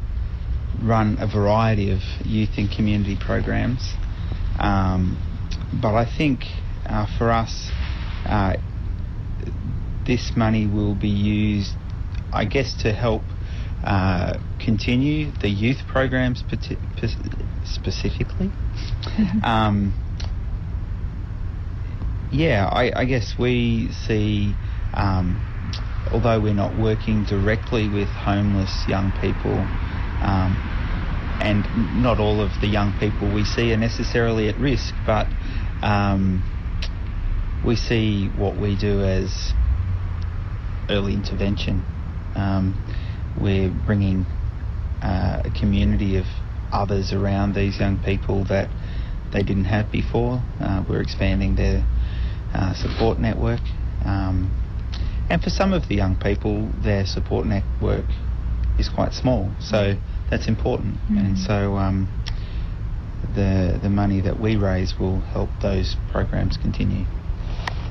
run 0.81 1.17
a 1.19 1.27
variety 1.27 1.91
of 1.91 1.99
youth 2.25 2.51
and 2.57 2.71
community 2.71 3.17
programs, 3.19 3.93
um, 4.59 5.17
but 5.81 5.95
I 5.95 6.05
think 6.05 6.45
uh, 6.85 7.07
for 7.17 7.29
us, 7.29 7.69
uh, 8.25 8.53
this 10.05 10.31
money 10.35 10.65
will 10.67 10.95
be 10.95 11.09
used, 11.09 11.73
I 12.31 12.45
guess, 12.45 12.73
to 12.83 12.93
help 12.93 13.23
uh, 13.83 14.39
continue 14.59 15.31
the 15.41 15.49
youth 15.49 15.79
programs 15.87 16.43
specifically. 17.65 18.51
um, 19.43 19.93
yeah, 22.31 22.67
I, 22.71 23.01
I, 23.01 23.05
guess 23.05 23.35
we 23.39 23.89
see, 24.05 24.53
um, 24.93 25.41
although 26.11 26.39
we're 26.39 26.53
not 26.53 26.77
working 26.77 27.23
directly 27.23 27.87
with 27.89 28.09
homeless 28.09 28.85
young 28.87 29.11
people, 29.21 29.53
um, 30.21 30.55
and 31.41 31.65
not 32.01 32.19
all 32.19 32.41
of 32.41 32.51
the 32.61 32.67
young 32.67 32.97
people 32.99 33.33
we 33.33 33.43
see 33.43 33.71
are 33.71 33.77
necessarily 33.77 34.49
at 34.49 34.57
risk, 34.57 34.93
but 35.05 35.27
um, 35.81 36.43
we 37.65 37.75
see 37.75 38.27
what 38.37 38.57
we 38.57 38.75
do 38.75 39.01
as 39.01 39.53
early 40.89 41.13
intervention. 41.13 41.83
Um, 42.35 42.75
we're 43.39 43.71
bringing 43.85 44.25
uh, 45.01 45.43
a 45.45 45.59
community 45.59 46.17
of 46.17 46.25
others 46.71 47.13
around 47.13 47.55
these 47.55 47.79
young 47.79 47.99
people 48.03 48.43
that 48.45 48.69
they 49.31 49.43
didn't 49.43 49.65
have 49.65 49.91
before. 49.91 50.41
Uh, 50.59 50.83
we're 50.89 51.01
expanding 51.01 51.55
their 51.55 51.85
uh, 52.53 52.73
support 52.73 53.19
network. 53.19 53.61
Um, 54.05 54.51
and 55.29 55.41
for 55.41 55.49
some 55.49 55.73
of 55.73 55.87
the 55.87 55.95
young 55.95 56.15
people, 56.15 56.69
their 56.83 57.05
support 57.05 57.45
network 57.45 58.05
is 58.79 58.89
quite 58.89 59.13
small, 59.13 59.51
so 59.59 59.95
that's 60.29 60.47
important. 60.47 60.95
Mm. 61.11 61.17
And 61.19 61.37
so 61.37 61.75
um, 61.75 62.07
the 63.35 63.79
the 63.81 63.89
money 63.89 64.21
that 64.21 64.39
we 64.39 64.55
raise 64.55 64.97
will 64.99 65.19
help 65.19 65.49
those 65.61 65.95
programs 66.11 66.57
continue. 66.57 67.05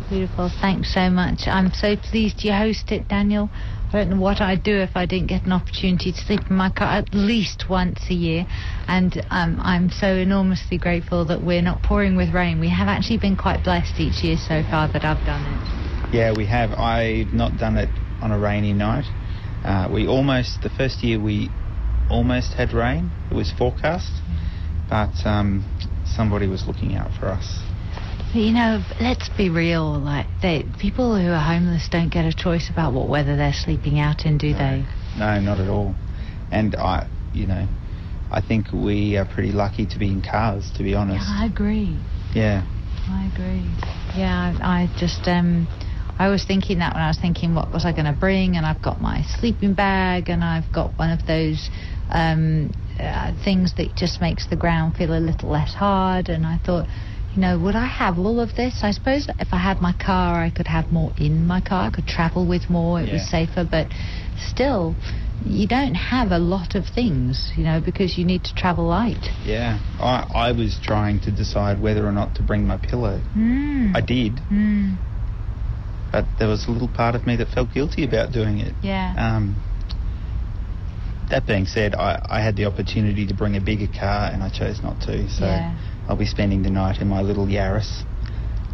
Beautiful. 0.08 0.52
Thanks 0.60 0.94
so 0.94 1.10
much. 1.10 1.48
I'm 1.48 1.72
so 1.72 1.96
pleased 1.96 2.44
you 2.44 2.52
host 2.52 2.92
it, 2.92 3.08
Daniel. 3.08 3.50
I 3.88 3.98
don't 3.98 4.10
know 4.10 4.20
what 4.20 4.40
I'd 4.40 4.62
do 4.62 4.76
if 4.76 4.90
I 4.94 5.04
didn't 5.04 5.26
get 5.26 5.46
an 5.46 5.52
opportunity 5.52 6.12
to 6.12 6.18
sleep 6.18 6.42
in 6.48 6.54
my 6.54 6.70
car 6.70 6.98
at 6.98 7.12
least 7.12 7.64
once 7.68 8.04
a 8.08 8.14
year. 8.14 8.46
And 8.86 9.20
um, 9.30 9.58
I'm 9.60 9.90
so 9.90 10.06
enormously 10.06 10.78
grateful 10.78 11.25
that 11.26 11.42
we're 11.42 11.62
not 11.62 11.82
pouring 11.82 12.14
with 12.14 12.32
rain. 12.32 12.60
We 12.60 12.68
have 12.68 12.86
actually 12.86 13.18
been 13.18 13.36
quite 13.36 13.64
blessed 13.64 13.98
each 13.98 14.22
year 14.22 14.36
so 14.36 14.62
far 14.70 14.86
that 14.92 15.04
I've 15.04 15.25
done 15.26 15.42
it. 15.42 16.14
Yeah, 16.14 16.32
we 16.36 16.46
have. 16.46 16.70
I've 16.70 17.32
not 17.32 17.58
done 17.58 17.76
it 17.76 17.88
on 18.22 18.30
a 18.30 18.38
rainy 18.38 18.72
night. 18.72 19.06
Uh, 19.64 19.88
we 19.92 20.06
almost, 20.06 20.62
the 20.62 20.70
first 20.70 21.02
year 21.02 21.20
we 21.20 21.50
almost 22.08 22.52
had 22.52 22.72
rain. 22.72 23.10
It 23.32 23.34
was 23.34 23.50
forecast. 23.58 24.12
But 24.88 25.26
um, 25.26 25.64
somebody 26.06 26.46
was 26.46 26.64
looking 26.68 26.94
out 26.94 27.10
for 27.18 27.26
us 27.26 27.60
you 28.35 28.52
know, 28.52 28.83
let's 29.00 29.28
be 29.30 29.50
real. 29.50 29.99
Like, 29.99 30.26
they, 30.42 30.64
people 30.78 31.21
who 31.21 31.30
are 31.30 31.40
homeless 31.40 31.88
don't 31.90 32.11
get 32.11 32.25
a 32.25 32.33
choice 32.33 32.71
about 32.71 32.92
what 32.92 33.09
weather 33.09 33.37
they're 33.37 33.52
sleeping 33.52 33.99
out 33.99 34.26
in, 34.26 34.38
do 34.38 34.52
no. 34.52 34.59
they? 34.59 34.87
No, 35.18 35.40
not 35.40 35.61
at 35.61 35.68
all. 35.68 35.95
And 36.50 36.75
I, 36.76 37.09
you 37.33 37.47
know, 37.47 37.66
I 38.30 38.40
think 38.40 38.73
we 38.73 39.16
are 39.16 39.25
pretty 39.25 39.52
lucky 39.52 39.87
to 39.87 39.99
be 39.99 40.09
in 40.09 40.23
cars, 40.23 40.71
to 40.76 40.83
be 40.83 40.95
honest. 40.95 41.26
Yeah, 41.28 41.42
I 41.42 41.47
agree. 41.47 41.99
Yeah. 42.35 42.66
I 43.09 43.30
agree. 43.33 43.71
Yeah, 44.18 44.56
I, 44.61 44.83
I 44.83 44.99
just 44.99 45.28
um, 45.28 45.68
I 46.18 46.28
was 46.28 46.45
thinking 46.45 46.78
that 46.78 46.95
when 46.95 47.02
I 47.02 47.09
was 47.09 47.18
thinking 47.18 47.54
what 47.54 47.73
was 47.73 47.85
I 47.85 47.92
going 47.92 48.12
to 48.12 48.18
bring, 48.18 48.56
and 48.56 48.66
I've 48.66 48.83
got 48.83 49.00
my 49.00 49.23
sleeping 49.38 49.75
bag, 49.75 50.28
and 50.28 50.42
I've 50.42 50.71
got 50.73 50.99
one 50.99 51.11
of 51.11 51.25
those 51.26 51.71
um, 52.11 52.73
uh, 52.99 53.33
things 53.45 53.75
that 53.76 53.95
just 53.97 54.21
makes 54.21 54.47
the 54.49 54.56
ground 54.56 54.97
feel 54.97 55.12
a 55.12 55.21
little 55.21 55.50
less 55.50 55.73
hard, 55.73 56.28
and 56.28 56.45
I 56.45 56.59
thought 56.59 56.88
you 57.37 57.43
know, 57.43 57.59
would 57.59 57.76
I 57.76 57.87
have 57.87 58.19
all 58.19 58.40
of 58.40 58.55
this? 58.57 58.81
I 58.83 58.93
suppose 58.93 59.28
if 59.38 59.49
I 59.52 59.59
had 59.59 59.83
my 59.83 59.93
car, 59.93 60.43
I 60.43 60.50
could 60.50 60.66
have 60.66 60.90
more 60.90 61.12
in 61.19 61.47
my 61.47 61.61
car. 61.61 61.87
I 61.87 61.90
could 61.90 62.07
travel 62.07 62.49
with 62.49 62.71
more. 62.71 63.00
It 63.00 63.09
yeah. 63.09 63.14
was 63.14 63.28
safer, 63.31 63.69
but 63.71 63.88
still, 64.38 64.97
you 65.45 65.69
don't 65.69 65.95
have 65.95 66.31
a 66.31 66.38
lot 66.38 66.75
of 66.75 66.87
things, 66.87 67.52
you 67.55 67.64
know, 67.64 67.83
because 67.85 68.16
you 68.16 68.25
need 68.25 68.45
to 68.45 68.55
travel 68.55 68.87
light. 68.87 69.23
Yeah, 69.45 69.78
I, 70.00 70.49
I 70.49 70.52
was 70.52 70.78
trying 70.83 71.21
to 71.21 71.31
decide 71.31 71.81
whether 71.81 72.07
or 72.07 72.12
not 72.12 72.35
to 72.37 72.43
bring 72.43 72.66
my 72.66 72.78
pillow. 72.78 73.21
Mm. 73.37 73.95
I 73.95 74.00
did, 74.00 74.40
Mm. 74.50 74.97
but 76.11 76.25
there 76.38 76.49
was 76.49 76.66
a 76.66 76.71
little 76.71 76.88
part 76.88 77.14
of 77.14 77.26
me 77.26 77.37
that 77.37 77.49
felt 77.49 77.73
guilty 77.75 78.02
about 78.05 78.33
doing 78.33 78.59
it. 78.61 78.75
Yeah. 78.83 79.12
Um, 79.19 79.57
that 81.28 81.47
being 81.47 81.66
said, 81.66 81.95
I, 81.95 82.25
I 82.31 82.40
had 82.40 82.57
the 82.57 82.64
opportunity 82.64 83.26
to 83.26 83.35
bring 83.35 83.57
a 83.57 83.61
bigger 83.61 83.88
car 83.88 84.31
and 84.33 84.43
I 84.43 84.49
chose 84.49 84.81
not 84.83 85.00
to. 85.02 85.28
So 85.28 85.45
Yeah. 85.45 85.76
I'll 86.08 86.16
be 86.16 86.26
spending 86.26 86.62
the 86.62 86.70
night 86.70 87.00
in 87.00 87.08
my 87.08 87.22
little 87.22 87.46
Yaris. 87.46 88.04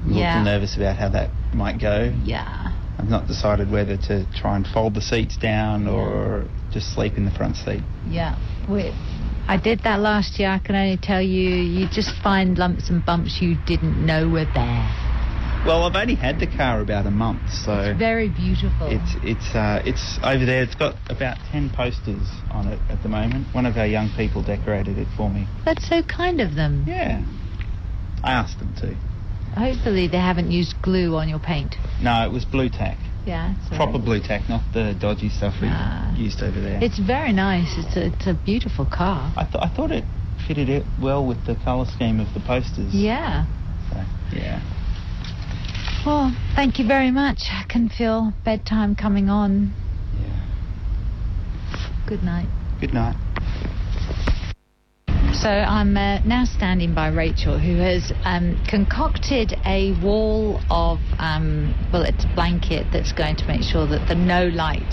I'm 0.04 0.12
a 0.12 0.14
little 0.14 0.44
nervous 0.44 0.76
about 0.76 0.96
how 0.96 1.08
that 1.10 1.30
might 1.54 1.80
go. 1.80 2.12
yeah. 2.24 2.70
I've 2.98 3.08
not 3.08 3.26
decided 3.26 3.70
whether 3.70 3.96
to 3.96 4.26
try 4.34 4.54
and 4.54 4.66
fold 4.66 4.94
the 4.94 5.00
seats 5.00 5.36
down 5.36 5.88
or 5.88 6.44
just 6.72 6.94
sleep 6.94 7.16
in 7.16 7.24
the 7.24 7.30
front 7.32 7.56
seat. 7.56 7.82
Yeah. 8.08 8.36
We, 8.68 8.92
I 9.48 9.56
did 9.56 9.80
that 9.84 9.98
last 9.98 10.38
year. 10.38 10.50
I 10.50 10.58
can 10.58 10.76
only 10.76 10.98
tell 10.98 11.20
you, 11.22 11.48
you 11.50 11.88
just 11.90 12.14
find 12.22 12.56
lumps 12.56 12.90
and 12.90 13.04
bumps 13.04 13.38
you 13.40 13.56
didn't 13.66 14.04
know 14.04 14.28
were 14.28 14.44
there. 14.44 15.01
Well, 15.64 15.84
I've 15.84 15.94
only 15.94 16.16
had 16.16 16.40
the 16.40 16.48
car 16.48 16.80
about 16.80 17.06
a 17.06 17.10
month, 17.12 17.48
so 17.52 17.94
Very 17.96 18.28
beautiful. 18.28 18.88
it's 18.90 19.14
it's 19.22 19.54
uh, 19.54 19.80
it's 19.84 20.18
over 20.24 20.44
there. 20.44 20.60
It's 20.62 20.74
got 20.74 20.96
about 21.08 21.36
ten 21.52 21.70
posters 21.70 22.26
on 22.50 22.66
it 22.66 22.80
at 22.90 23.00
the 23.04 23.08
moment. 23.08 23.46
One 23.54 23.64
of 23.64 23.76
our 23.76 23.86
young 23.86 24.10
people 24.16 24.42
decorated 24.42 24.98
it 24.98 25.06
for 25.16 25.30
me. 25.30 25.46
That's 25.64 25.88
so 25.88 26.02
kind 26.02 26.40
of 26.40 26.56
them. 26.56 26.84
Yeah, 26.88 27.22
I 28.24 28.32
asked 28.32 28.58
them 28.58 28.74
to. 28.80 28.96
Hopefully 29.54 30.08
they 30.08 30.18
haven't 30.18 30.50
used 30.50 30.74
glue 30.82 31.14
on 31.14 31.28
your 31.28 31.38
paint. 31.38 31.76
No, 32.02 32.26
it 32.26 32.32
was 32.32 32.44
Blu 32.44 32.68
Tack, 32.68 32.96
Yeah. 33.24 33.54
proper 33.76 33.98
Blu 34.00 34.18
Tack, 34.18 34.48
not 34.48 34.62
the 34.74 34.94
dodgy 34.98 35.28
stuff 35.28 35.54
we 35.62 35.68
Ah. 35.70 36.12
used 36.16 36.42
over 36.42 36.58
there. 36.60 36.82
It's 36.82 36.98
very 36.98 37.32
nice. 37.32 37.68
It's 37.78 37.94
a, 37.96 38.06
it's 38.06 38.26
a 38.26 38.34
beautiful 38.34 38.84
car. 38.86 39.32
I, 39.36 39.44
th- 39.44 39.62
I 39.62 39.68
thought 39.68 39.92
it 39.92 40.04
fitted 40.48 40.68
it 40.68 40.84
well 41.00 41.24
with 41.24 41.46
the 41.46 41.54
colour 41.54 41.84
scheme 41.84 42.18
of 42.18 42.32
the 42.34 42.40
posters. 42.40 42.92
Yeah. 42.92 43.44
So, 43.90 44.02
yeah. 44.36 44.60
Well, 46.04 46.34
thank 46.56 46.80
you 46.80 46.86
very 46.86 47.12
much. 47.12 47.42
I 47.52 47.64
can 47.68 47.88
feel 47.88 48.32
bedtime 48.44 48.96
coming 48.96 49.28
on. 49.28 49.72
Yeah. 50.20 50.44
Good 52.08 52.24
night. 52.24 52.48
Good 52.80 52.92
night. 52.92 53.14
So 55.32 55.48
I'm 55.48 55.96
uh, 55.96 56.18
now 56.24 56.44
standing 56.44 56.92
by 56.92 57.06
Rachel, 57.06 57.56
who 57.56 57.76
has 57.76 58.12
um, 58.24 58.60
concocted 58.68 59.54
a 59.64 59.92
wall 60.02 60.60
of, 60.70 60.98
um, 61.20 61.72
well, 61.92 62.02
it's 62.02 62.24
a 62.24 62.34
blanket 62.34 62.88
that's 62.92 63.12
going 63.12 63.36
to 63.36 63.46
make 63.46 63.62
sure 63.62 63.86
that 63.86 64.08
the 64.08 64.16
no 64.16 64.48
light 64.48 64.92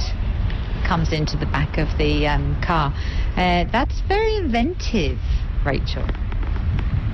comes 0.88 1.12
into 1.12 1.38
the 1.38 1.48
back 1.48 1.80
of 1.80 1.88
the 1.98 2.28
um, 2.28 2.62
car. 2.62 2.94
Uh, 3.32 3.66
that's 3.72 4.00
very 4.08 4.38
inventive, 4.38 5.18
Rachel. 5.66 6.08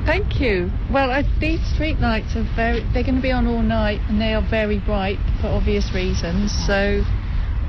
Thank 0.06 0.40
you. 0.40 0.70
Well, 0.92 1.24
these 1.40 1.60
street 1.74 2.00
lights 2.00 2.36
are 2.36 2.46
very, 2.56 2.82
they're 2.94 3.04
going 3.04 3.16
to 3.16 3.22
be 3.22 3.32
on 3.32 3.48
all 3.48 3.62
night 3.62 4.00
and 4.08 4.22
they 4.22 4.34
are 4.34 4.42
very 4.48 4.80
bright 4.80 5.18
for 5.42 5.48
obvious 5.48 5.92
reasons. 5.94 6.54
So, 6.68 7.02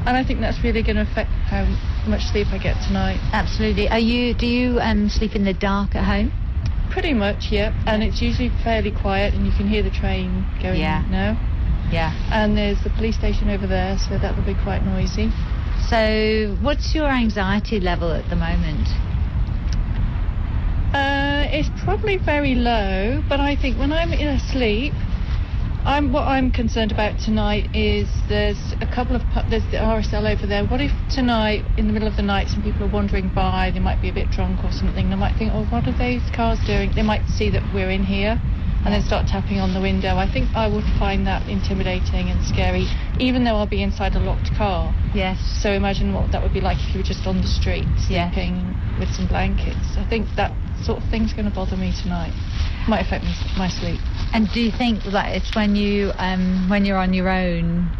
and 0.04 0.16
I 0.16 0.22
think 0.22 0.40
that's 0.40 0.62
really 0.62 0.82
going 0.82 0.96
to 0.96 1.02
affect 1.02 1.30
how 1.48 1.64
much 2.06 2.22
sleep 2.30 2.48
I 2.52 2.58
get 2.58 2.76
tonight. 2.86 3.18
Absolutely. 3.32 3.88
Are 3.88 3.98
you? 3.98 4.34
Do 4.34 4.46
you 4.46 4.78
um, 4.80 5.08
sleep 5.08 5.34
in 5.34 5.44
the 5.44 5.54
dark 5.54 5.96
at 5.96 6.04
home? 6.04 6.30
Pretty 6.90 7.14
much, 7.14 7.48
yep. 7.50 7.72
And 7.86 8.02
it's 8.02 8.20
usually 8.22 8.50
fairly 8.62 8.92
quiet 8.92 9.34
and 9.34 9.46
you 9.46 9.52
can 9.56 9.66
hear 9.66 9.82
the 9.82 9.90
train 9.90 10.46
going 10.62 10.80
Yeah. 10.80 11.04
now. 11.10 11.40
Yeah. 11.90 12.12
And 12.30 12.56
there's 12.56 12.82
the 12.84 12.90
police 12.90 13.16
station 13.16 13.48
over 13.48 13.66
there, 13.66 13.96
so 13.98 14.18
that 14.18 14.36
will 14.36 14.44
be 14.44 14.54
quite 14.62 14.84
noisy. 14.84 15.30
So, 15.88 16.56
what's 16.60 16.94
your 16.94 17.08
anxiety 17.08 17.80
level 17.80 18.12
at 18.12 18.28
the 18.28 18.36
moment? 18.36 18.88
Uh, 20.96 21.46
it's 21.50 21.68
probably 21.84 22.16
very 22.16 22.54
low, 22.54 23.22
but 23.28 23.38
I 23.38 23.54
think 23.54 23.78
when 23.78 23.92
I'm 23.92 24.14
in 24.14 24.28
asleep, 24.28 24.94
I'm 25.84 26.10
what 26.10 26.22
I'm 26.22 26.50
concerned 26.50 26.90
about 26.90 27.20
tonight 27.20 27.68
is 27.76 28.08
there's 28.30 28.72
a 28.80 28.86
couple 28.86 29.14
of 29.14 29.22
there's 29.50 29.62
the 29.70 29.76
RSL 29.76 30.24
over 30.24 30.46
there. 30.46 30.64
What 30.64 30.80
if 30.80 30.92
tonight, 31.10 31.66
in 31.76 31.86
the 31.86 31.92
middle 31.92 32.08
of 32.08 32.16
the 32.16 32.22
night, 32.22 32.48
some 32.48 32.62
people 32.62 32.84
are 32.84 32.90
wandering 32.90 33.28
by? 33.34 33.72
They 33.74 33.78
might 33.78 34.00
be 34.00 34.08
a 34.08 34.12
bit 34.14 34.30
drunk 34.30 34.64
or 34.64 34.72
something. 34.72 35.10
They 35.10 35.16
might 35.16 35.36
think, 35.36 35.52
oh, 35.52 35.66
what 35.66 35.86
are 35.86 35.92
those 35.92 36.22
cars 36.34 36.58
doing? 36.66 36.92
They 36.94 37.02
might 37.02 37.28
see 37.28 37.50
that 37.50 37.62
we're 37.74 37.90
in 37.90 38.04
here. 38.04 38.40
And 38.84 38.94
then 38.94 39.02
start 39.02 39.26
tapping 39.26 39.58
on 39.58 39.74
the 39.74 39.80
window. 39.80 40.16
I 40.16 40.28
think 40.30 40.50
I 40.54 40.68
would 40.68 40.84
find 40.98 41.26
that 41.26 41.48
intimidating 41.48 42.30
and 42.30 42.40
scary, 42.44 42.86
even 43.18 43.42
though 43.44 43.56
I'll 43.56 43.66
be 43.66 43.82
inside 43.82 44.14
a 44.14 44.20
locked 44.20 44.54
car. 44.54 44.94
Yes. 45.12 45.38
So 45.60 45.72
imagine 45.72 46.12
what 46.12 46.30
that 46.32 46.42
would 46.42 46.52
be 46.52 46.60
like 46.60 46.78
if 46.78 46.94
you 46.94 47.00
were 47.00 47.04
just 47.04 47.26
on 47.26 47.40
the 47.40 47.48
street 47.48 47.86
sleeping 47.98 48.74
with 49.00 49.08
some 49.10 49.26
blankets. 49.26 49.96
I 49.96 50.04
think 50.04 50.28
that 50.36 50.54
sort 50.82 51.02
of 51.02 51.08
thing's 51.10 51.32
going 51.32 51.48
to 51.48 51.54
bother 51.54 51.76
me 51.76 51.92
tonight. 52.02 52.32
Might 52.88 53.00
affect 53.06 53.24
me, 53.24 53.34
my 53.58 53.68
sleep. 53.68 54.00
And 54.32 54.48
do 54.52 54.60
you 54.60 54.70
think 54.70 55.02
that 55.10 55.34
it's 55.34 55.54
when 55.56 55.74
you 55.74 56.12
um, 56.18 56.68
when 56.68 56.84
you're 56.84 56.98
on 56.98 57.12
your 57.12 57.28
own, 57.28 57.90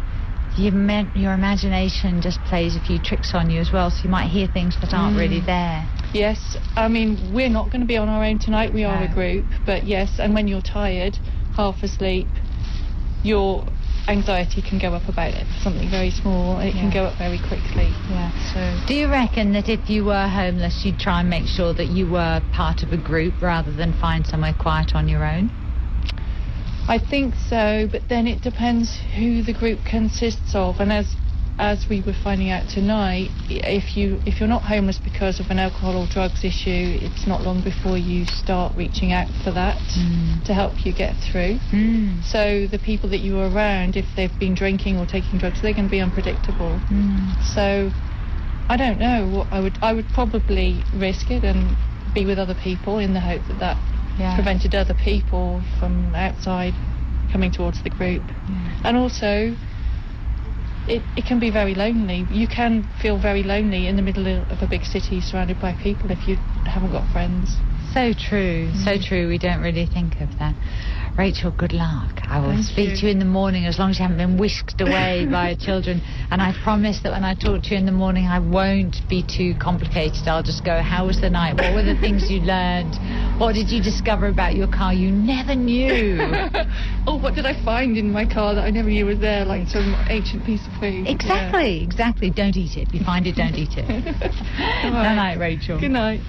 you 0.55 0.71
your 1.13 1.33
imagination 1.33 2.21
just 2.21 2.41
plays 2.45 2.75
a 2.75 2.79
few 2.79 2.99
tricks 2.99 3.31
on 3.33 3.49
you 3.49 3.59
as 3.59 3.71
well, 3.73 3.91
so 3.91 4.03
you 4.03 4.09
might 4.09 4.27
hear 4.29 4.47
things 4.47 4.77
that 4.79 4.93
aren't 4.93 5.15
Mm. 5.15 5.19
really 5.19 5.41
there. 5.41 5.87
Yes, 6.13 6.57
I 6.75 6.87
mean 6.87 7.33
we're 7.33 7.49
not 7.49 7.69
going 7.71 7.81
to 7.81 7.87
be 7.87 7.97
on 7.97 8.09
our 8.09 8.23
own 8.23 8.39
tonight. 8.39 8.73
We 8.73 8.83
are 8.83 9.05
No. 9.05 9.11
a 9.11 9.13
group, 9.13 9.45
but 9.65 9.85
yes, 9.85 10.19
and 10.19 10.33
when 10.33 10.47
you're 10.47 10.61
tired, 10.61 11.17
half 11.55 11.83
asleep, 11.83 12.27
your 13.23 13.65
anxiety 14.07 14.61
can 14.61 14.79
go 14.79 14.93
up 14.93 15.07
about 15.09 15.33
it. 15.33 15.45
Something 15.61 15.89
very 15.89 16.11
small, 16.11 16.57
and 16.59 16.69
it 16.69 16.73
can 16.73 16.89
go 16.89 17.05
up 17.05 17.17
very 17.17 17.39
quickly. 17.39 17.91
Yeah. 18.09 18.31
So 18.53 18.87
Do 18.87 18.93
you 18.93 19.09
reckon 19.09 19.51
that 19.53 19.67
if 19.67 19.89
you 19.89 20.05
were 20.05 20.27
homeless, 20.27 20.85
you'd 20.85 20.99
try 20.99 21.19
and 21.19 21.29
make 21.29 21.45
sure 21.47 21.73
that 21.73 21.87
you 21.87 22.09
were 22.09 22.41
part 22.53 22.83
of 22.83 22.93
a 22.93 22.97
group 22.97 23.41
rather 23.41 23.71
than 23.71 23.93
find 23.93 24.25
somewhere 24.25 24.55
quiet 24.57 24.95
on 24.95 25.09
your 25.09 25.25
own? 25.25 25.51
I 26.87 26.99
think 26.99 27.35
so, 27.35 27.89
but 27.91 28.03
then 28.07 28.27
it 28.27 28.41
depends 28.41 28.97
who 29.17 29.43
the 29.43 29.51
group 29.51 29.79
consists 29.83 30.55
of, 30.55 30.79
and 30.79 30.93
as 30.93 31.13
as 31.59 31.87
we 31.89 32.01
were 32.01 32.13
finding 32.23 32.51
out 32.51 32.69
tonight, 32.69 33.29
if 33.49 33.97
you 33.97 34.19
if 34.25 34.39
you're 34.39 34.49
not 34.49 34.63
homeless 34.63 34.99
because 35.03 35.39
of 35.39 35.49
an 35.49 35.57
alcohol 35.59 35.97
or 35.97 36.07
drugs 36.07 36.43
issue, 36.43 36.99
it's 37.01 37.25
not 37.25 37.41
long 37.41 37.63
before 37.63 37.97
you 37.97 38.25
start 38.25 38.75
reaching 38.75 39.11
out 39.11 39.27
for 39.43 39.51
that 39.51 39.77
Mm. 39.97 40.43
to 40.45 40.53
help 40.53 40.85
you 40.85 40.93
get 40.93 41.15
through. 41.17 41.57
Mm. 41.71 42.23
So 42.23 42.67
the 42.67 42.77
people 42.77 43.09
that 43.09 43.19
you 43.19 43.39
are 43.39 43.49
around, 43.49 43.95
if 43.97 44.05
they've 44.15 44.37
been 44.39 44.53
drinking 44.53 44.97
or 44.97 45.05
taking 45.05 45.39
drugs, 45.39 45.61
they're 45.61 45.73
going 45.73 45.87
to 45.87 45.91
be 45.91 45.99
unpredictable. 45.99 46.79
Mm. 46.91 47.43
So 47.55 47.91
I 48.69 48.77
don't 48.77 48.99
know 48.99 49.27
what 49.27 49.47
I 49.51 49.59
would 49.59 49.77
I 49.81 49.93
would 49.93 50.09
probably 50.09 50.83
risk 50.93 51.31
it 51.31 51.43
and 51.43 51.75
be 52.13 52.25
with 52.25 52.37
other 52.37 52.55
people 52.55 52.99
in 52.99 53.13
the 53.13 53.19
hope 53.19 53.41
that 53.47 53.59
that 53.59 53.77
Yeah. 54.19 54.35
prevented 54.35 54.75
other 54.75 54.93
people 54.93 55.63
from 55.79 56.13
outside 56.15 56.73
coming 57.31 57.51
towards 57.51 57.81
the 57.83 57.89
group. 57.89 58.23
And 58.83 58.95
also, 58.95 59.55
it, 60.87 61.03
it 61.15 61.25
can 61.25 61.39
be 61.39 61.51
very 61.51 61.75
lonely. 61.75 62.25
You 62.29 62.47
can 62.47 62.87
feel 63.01 63.19
very 63.19 63.43
lonely 63.43 63.87
in 63.87 63.95
the 63.95 64.01
middle 64.01 64.25
of 64.49 64.61
a 64.61 64.67
big 64.67 64.85
city 64.85 65.21
surrounded 65.21 65.59
by 65.59 65.73
people 65.73 66.11
if 66.11 66.27
you 66.27 66.37
haven't 66.65 66.91
got 66.91 67.07
friends. 67.11 67.57
So 67.93 68.13
true, 68.13 68.71
so 68.73 68.91
mm. 68.91 69.03
true. 69.03 69.27
We 69.27 69.37
don't 69.37 69.61
really 69.61 69.85
think 69.85 70.21
of 70.21 70.37
that. 70.39 70.55
Rachel, 71.17 71.49
good 71.49 71.73
luck. 71.73 72.21
I 72.29 72.39
will 72.39 72.51
Thank 72.51 72.65
speak 72.65 72.89
you. 72.89 72.95
to 72.97 73.05
you 73.07 73.11
in 73.11 73.17
the 73.17 73.25
morning 73.25 73.65
as 73.65 73.79
long 73.79 73.89
as 73.89 73.97
you 73.97 74.03
haven't 74.03 74.19
been 74.19 74.37
whisked 74.37 74.79
away 74.81 75.25
by 75.31 75.55
children. 75.55 75.99
And 76.29 76.39
I 76.39 76.53
promise 76.63 76.99
that 77.01 77.11
when 77.11 77.23
I 77.23 77.33
talk 77.33 77.63
to 77.63 77.69
you 77.71 77.77
in 77.77 77.87
the 77.87 77.91
morning, 77.91 78.27
I 78.27 78.37
won't 78.37 78.97
be 79.09 79.25
too 79.25 79.55
complicated. 79.59 80.27
I'll 80.27 80.43
just 80.43 80.63
go, 80.63 80.79
How 80.79 81.07
was 81.07 81.19
the 81.19 81.31
night? 81.31 81.55
What 81.55 81.73
were 81.73 81.81
the 81.81 81.99
things 81.99 82.29
you 82.29 82.41
learned? 82.45 82.93
What 83.41 83.53
did 83.53 83.71
you 83.71 83.81
discover 83.81 84.27
about 84.27 84.55
your 84.55 84.67
car 84.67 84.93
you 84.93 85.11
never 85.11 85.55
knew? 85.55 86.19
oh, 87.07 87.17
what 87.17 87.33
did 87.33 87.47
I 87.47 87.57
find 87.65 87.97
in 87.97 88.11
my 88.11 88.25
car 88.31 88.53
that 88.53 88.63
I 88.63 88.69
never 88.69 88.89
knew 88.89 89.07
was 89.07 89.19
there, 89.19 89.43
like 89.43 89.67
some 89.69 89.97
ancient 90.09 90.45
piece 90.45 90.61
of 90.67 90.73
food? 90.79 91.07
exactly, 91.07 91.81
exactly. 91.83 92.29
Don't 92.29 92.55
eat 92.55 92.77
it. 92.77 92.89
If 92.89 92.93
you 92.93 93.03
find 93.03 93.25
it, 93.25 93.35
don't 93.35 93.55
eat 93.55 93.73
it. 93.73 93.87
Good 93.87 94.93
night, 94.93 95.37
Rachel. 95.39 95.79
Good 95.79 95.91
night. 95.91 96.21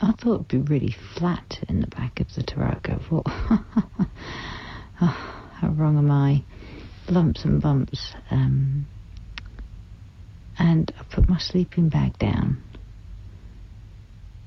I 0.00 0.12
thought 0.12 0.34
it'd 0.34 0.48
be 0.48 0.58
really 0.58 0.94
flat 1.16 1.58
in 1.68 1.80
the 1.80 1.86
back 1.86 2.20
of 2.20 2.28
the. 2.34 2.44
I 2.56 3.08
thought, 3.08 3.24
oh, 5.00 5.50
how 5.54 5.68
wrong 5.68 5.98
am 5.98 6.10
I? 6.10 6.44
Lumps 7.08 7.44
and 7.44 7.60
bumps. 7.60 8.12
Um, 8.30 8.86
and 10.58 10.92
I 10.98 11.04
put 11.14 11.28
my 11.28 11.38
sleeping 11.38 11.88
bag 11.88 12.18
down. 12.18 12.62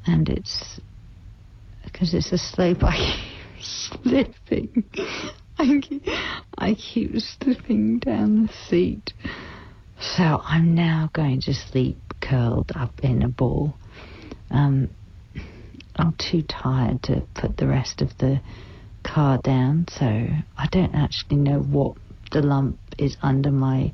And 0.05 0.29
it's 0.29 0.79
because 1.83 2.13
it's 2.13 2.31
a 2.31 2.37
slope. 2.37 2.83
I 2.83 2.95
keep 3.55 3.63
slipping. 3.63 4.83
I 5.57 5.79
keep, 5.81 6.03
I 6.57 6.75
keep 6.75 7.11
slipping 7.17 7.99
down 7.99 8.47
the 8.47 8.53
seat. 8.69 9.13
So 9.99 10.41
I'm 10.43 10.75
now 10.75 11.09
going 11.13 11.41
to 11.41 11.53
sleep 11.53 11.97
curled 12.21 12.71
up 12.75 12.99
in 13.01 13.23
a 13.23 13.29
ball. 13.29 13.75
Um, 14.51 14.89
I'm 15.97 16.13
too 16.13 16.43
tired 16.43 17.03
to 17.03 17.23
put 17.33 17.57
the 17.57 17.67
rest 17.67 18.01
of 18.01 18.17
the 18.17 18.39
car 19.03 19.39
down, 19.39 19.87
so 19.89 20.05
I 20.05 20.67
don't 20.71 20.93
actually 20.93 21.37
know 21.37 21.59
what 21.59 21.97
the 22.31 22.41
lump 22.41 22.79
is 22.97 23.17
under 23.21 23.51
my 23.51 23.93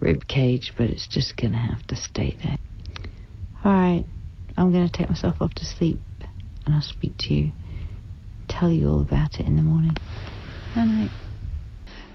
rib 0.00 0.26
cage, 0.26 0.72
but 0.76 0.90
it's 0.90 1.06
just 1.06 1.36
going 1.36 1.52
to 1.52 1.58
have 1.58 1.86
to 1.88 1.96
stay 1.96 2.36
there. 2.42 2.58
All 3.64 3.72
right, 3.72 4.04
I'm 4.56 4.72
going 4.72 4.88
to 4.88 4.92
take 4.92 5.08
myself 5.08 5.36
off 5.40 5.54
to 5.54 5.64
sleep, 5.64 6.00
and 6.64 6.74
I'll 6.74 6.82
speak 6.82 7.16
to 7.18 7.34
you, 7.34 7.52
tell 8.48 8.70
you 8.70 8.88
all 8.88 9.00
about 9.00 9.38
it 9.38 9.46
in 9.46 9.56
the 9.56 9.62
morning. 9.62 9.96
Good 10.74 10.84
night. 10.86 11.10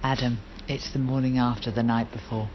Adam, 0.01 0.39
it's 0.67 0.91
the 0.91 0.99
morning 0.99 1.37
after 1.37 1.71
the 1.71 1.83
night 1.83 2.11
before. 2.11 2.49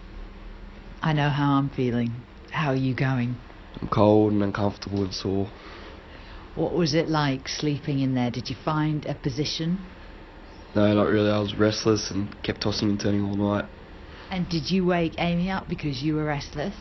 I 1.03 1.13
know 1.13 1.29
how 1.29 1.53
I'm 1.53 1.71
feeling. 1.71 2.13
How 2.51 2.71
are 2.71 2.77
you 2.77 2.95
going? 2.95 3.37
I'm 3.81 3.89
cold 3.89 4.33
and 4.33 4.43
uncomfortable 4.43 5.03
and 5.03 5.15
sore. 5.15 5.49
What 6.59 6.75
was 6.75 6.93
it 6.93 7.09
like 7.09 7.47
sleeping 7.49 8.01
in 8.01 8.15
there? 8.15 8.33
Did 8.33 8.51
you 8.51 8.57
find 8.57 9.07
a 9.07 9.15
position? 9.15 9.79
No, 10.75 10.93
not 10.93 11.07
really. 11.07 11.31
I 11.31 11.39
was 11.39 11.55
restless 11.55 12.11
and 12.11 12.35
kept 12.43 12.63
tossing 12.63 12.91
and 12.91 12.99
turning 12.99 13.25
all 13.25 13.37
night. 13.37 13.67
And 14.33 14.49
did 14.49 14.69
you 14.69 14.85
wake 14.85 15.15
Amy 15.19 15.53
up 15.53 15.69
because 15.69 16.03
you 16.03 16.17
were 16.17 16.25
restless? 16.25 16.75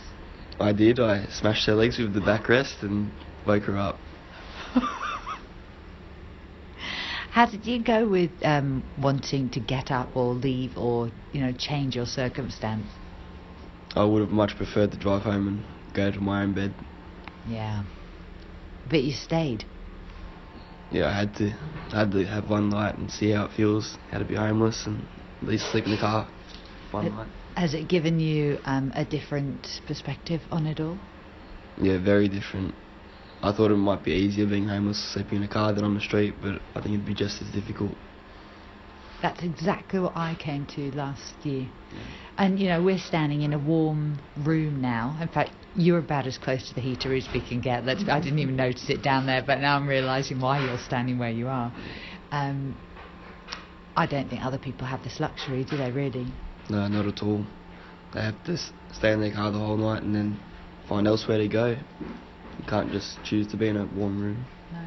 I 0.60 0.74
did. 0.74 1.00
I 1.00 1.28
smashed 1.28 1.68
her 1.68 1.76
legs 1.76 2.00
with 2.00 2.16
the 2.16 2.22
backrest 2.22 2.82
and 2.82 3.12
woke 3.46 3.66
her 3.66 3.78
up. 3.78 4.00
How 7.30 7.46
did 7.46 7.68
you 7.68 7.84
go 7.84 8.08
with 8.08 8.32
um, 8.44 8.84
wanting 9.00 9.52
to 9.52 9.60
get 9.60 9.92
up 9.92 10.18
or 10.18 10.34
leave 10.34 10.76
or, 10.76 11.12
you 11.34 11.42
know, 11.42 11.52
change 11.52 11.96
your 11.96 12.08
circumstance? 12.08 12.88
I 13.96 14.04
would 14.06 14.22
have 14.22 14.32
much 14.32 14.56
preferred 14.58 14.90
to 14.94 14.98
drive 14.98 15.22
home 15.22 15.48
and 15.48 15.63
go 15.94 16.10
to 16.10 16.20
my 16.20 16.42
own 16.42 16.54
bed. 16.54 16.74
Yeah. 17.48 17.84
But 18.89 19.04
you 19.04 19.13
stayed. 19.13 19.65
Yeah, 20.91 21.08
I 21.08 21.13
had 21.13 21.36
to. 21.36 21.54
I 21.91 22.00
had 22.00 22.12
to 22.12 22.26
have 22.26 22.50
one 22.50 22.69
night 22.69 22.97
and 22.97 23.12
see 23.12 23.32
how 23.32 23.45
it 23.45 23.52
feels. 23.52 23.97
How 24.12 24.19
to 24.19 24.26
be 24.26 24.36
homeless 24.36 24.86
and 24.86 25.06
at 25.41 25.47
least 25.47 25.71
sleep 25.71 25.86
in 25.86 25.91
the 25.91 25.97
car. 25.97 26.28
One 26.91 27.08
It- 27.08 27.13
night. 27.13 27.28
Has 27.56 27.73
it 27.73 27.88
given 27.88 28.19
you 28.19 28.60
um, 28.65 28.91
a 28.93 29.04
different 29.04 29.82
perspective 29.88 30.41
on 30.52 30.67
it 30.67 30.80
all? 30.80 31.00
Yeah, 31.82 31.97
very 31.97 32.28
different. 32.28 32.76
I 33.41 33.52
thought 33.52 33.71
it 33.71 33.78
might 33.78 34.04
be 34.04 34.12
easier 34.12 34.45
being 34.45 34.67
homeless, 34.67 35.00
sleeping 35.13 35.38
in 35.38 35.43
a 35.43 35.47
car 35.47 35.73
than 35.73 35.84
on 35.84 35.95
the 35.95 36.00
street, 36.00 36.36
but 36.39 36.62
I 36.76 36.82
think 36.82 36.93
it'd 36.93 37.06
be 37.06 37.15
just 37.15 37.41
as 37.41 37.50
difficult. 37.50 37.95
That's 39.23 39.41
exactly 39.41 40.00
what 40.00 40.15
I 40.15 40.36
came 40.36 40.67
to 40.67 40.91
last 40.95 41.34
year. 41.43 41.67
And, 42.38 42.60
you 42.60 42.67
know, 42.67 42.84
we're 42.84 43.00
standing 43.00 43.41
in 43.41 43.54
a 43.54 43.58
warm 43.60 44.19
room 44.38 44.80
now. 44.80 45.17
In 45.19 45.28
fact, 45.28 45.52
you're 45.78 46.00
about 46.00 46.26
as 46.26 46.38
close 46.38 46.68
to 46.68 46.76
the 46.76 46.82
heater 46.82 47.13
as 47.13 47.28
we 47.34 47.40
can 47.40 47.62
get. 47.62 47.86
Let's, 47.86 48.04
I 48.10 48.20
didn't 48.20 48.40
even 48.40 48.56
notice 48.56 48.90
it 48.90 49.04
down 49.04 49.28
there, 49.28 49.44
but 49.46 49.60
now 49.60 49.76
I'm 49.76 49.88
realising 49.88 50.42
why 50.42 50.60
you're 50.66 50.80
standing 50.80 51.20
where 51.20 51.30
you 51.30 51.48
are. 51.48 51.72
Um, 52.32 52.76
I 53.96 54.08
don't 54.08 54.28
think 54.28 54.44
other 54.44 54.58
people 54.58 54.88
have 54.88 55.04
this 55.04 55.20
luxury, 55.20 55.63
do 55.63 55.78
they, 55.78 55.92
really? 55.92 56.28
No, 56.70 56.88
not 56.88 57.06
at 57.06 57.22
all. 57.22 57.46
They 58.13 58.22
have 58.22 58.44
to 58.46 58.58
stay 58.94 59.12
in 59.12 59.22
their 59.22 59.34
car 59.34 59.52
the 59.52 59.60
whole 59.60 59.78
night 59.78 60.02
and 60.02 60.16
then 60.16 60.40
find 60.90 61.08
elsewhere 61.08 61.38
to 61.38 61.48
go. 61.48 61.68
You 61.70 62.66
can't 62.68 62.92
just 62.92 63.24
choose 63.24 63.48
to 63.48 63.58
be 63.58 63.68
in 63.68 63.78
a 63.78 63.86
warm 63.86 64.22
room. 64.22 64.46
No. 64.72 64.80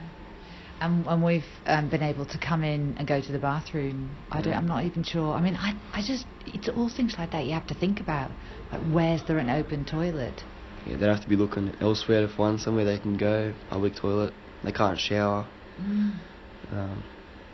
And, 0.80 1.06
and 1.06 1.22
we've 1.22 1.44
um, 1.66 1.88
been 1.88 2.02
able 2.02 2.26
to 2.26 2.38
come 2.38 2.64
in 2.64 2.96
and 2.98 3.06
go 3.06 3.20
to 3.20 3.32
the 3.32 3.38
bathroom. 3.38 4.10
I 4.30 4.42
don't, 4.42 4.54
I'm 4.54 4.66
not 4.66 4.84
even 4.84 5.04
sure. 5.04 5.34
I 5.34 5.40
mean, 5.40 5.54
I, 5.54 5.74
I 5.92 6.02
just, 6.02 6.26
it's 6.46 6.68
all 6.68 6.88
things 6.88 7.14
like 7.16 7.30
that 7.32 7.44
you 7.44 7.52
have 7.52 7.66
to 7.68 7.74
think 7.74 8.00
about. 8.00 8.30
Like, 8.72 8.80
where's 8.90 9.22
there 9.24 9.38
an 9.38 9.50
open 9.50 9.84
toilet? 9.84 10.42
Yeah, 10.86 10.96
they'd 10.96 11.06
have 11.06 11.22
to 11.22 11.28
be 11.28 11.36
looking 11.36 11.74
elsewhere 11.80 12.26
to 12.26 12.28
find 12.28 12.60
somewhere 12.60 12.84
they 12.84 12.98
can 12.98 13.16
go, 13.16 13.52
public 13.68 13.94
toilet. 13.96 14.32
They 14.64 14.72
can't 14.72 14.98
shower. 14.98 15.46
Um, 15.78 17.02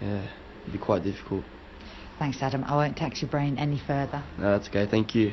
yeah, 0.00 0.26
it'd 0.62 0.72
be 0.72 0.78
quite 0.78 1.02
difficult. 1.02 1.44
Thanks, 2.18 2.38
Adam. 2.40 2.64
I 2.64 2.76
won't 2.76 2.96
tax 2.96 3.20
your 3.22 3.30
brain 3.30 3.58
any 3.58 3.78
further. 3.78 4.22
No, 4.38 4.52
that's 4.52 4.68
okay. 4.68 4.86
Thank 4.86 5.14
you. 5.14 5.32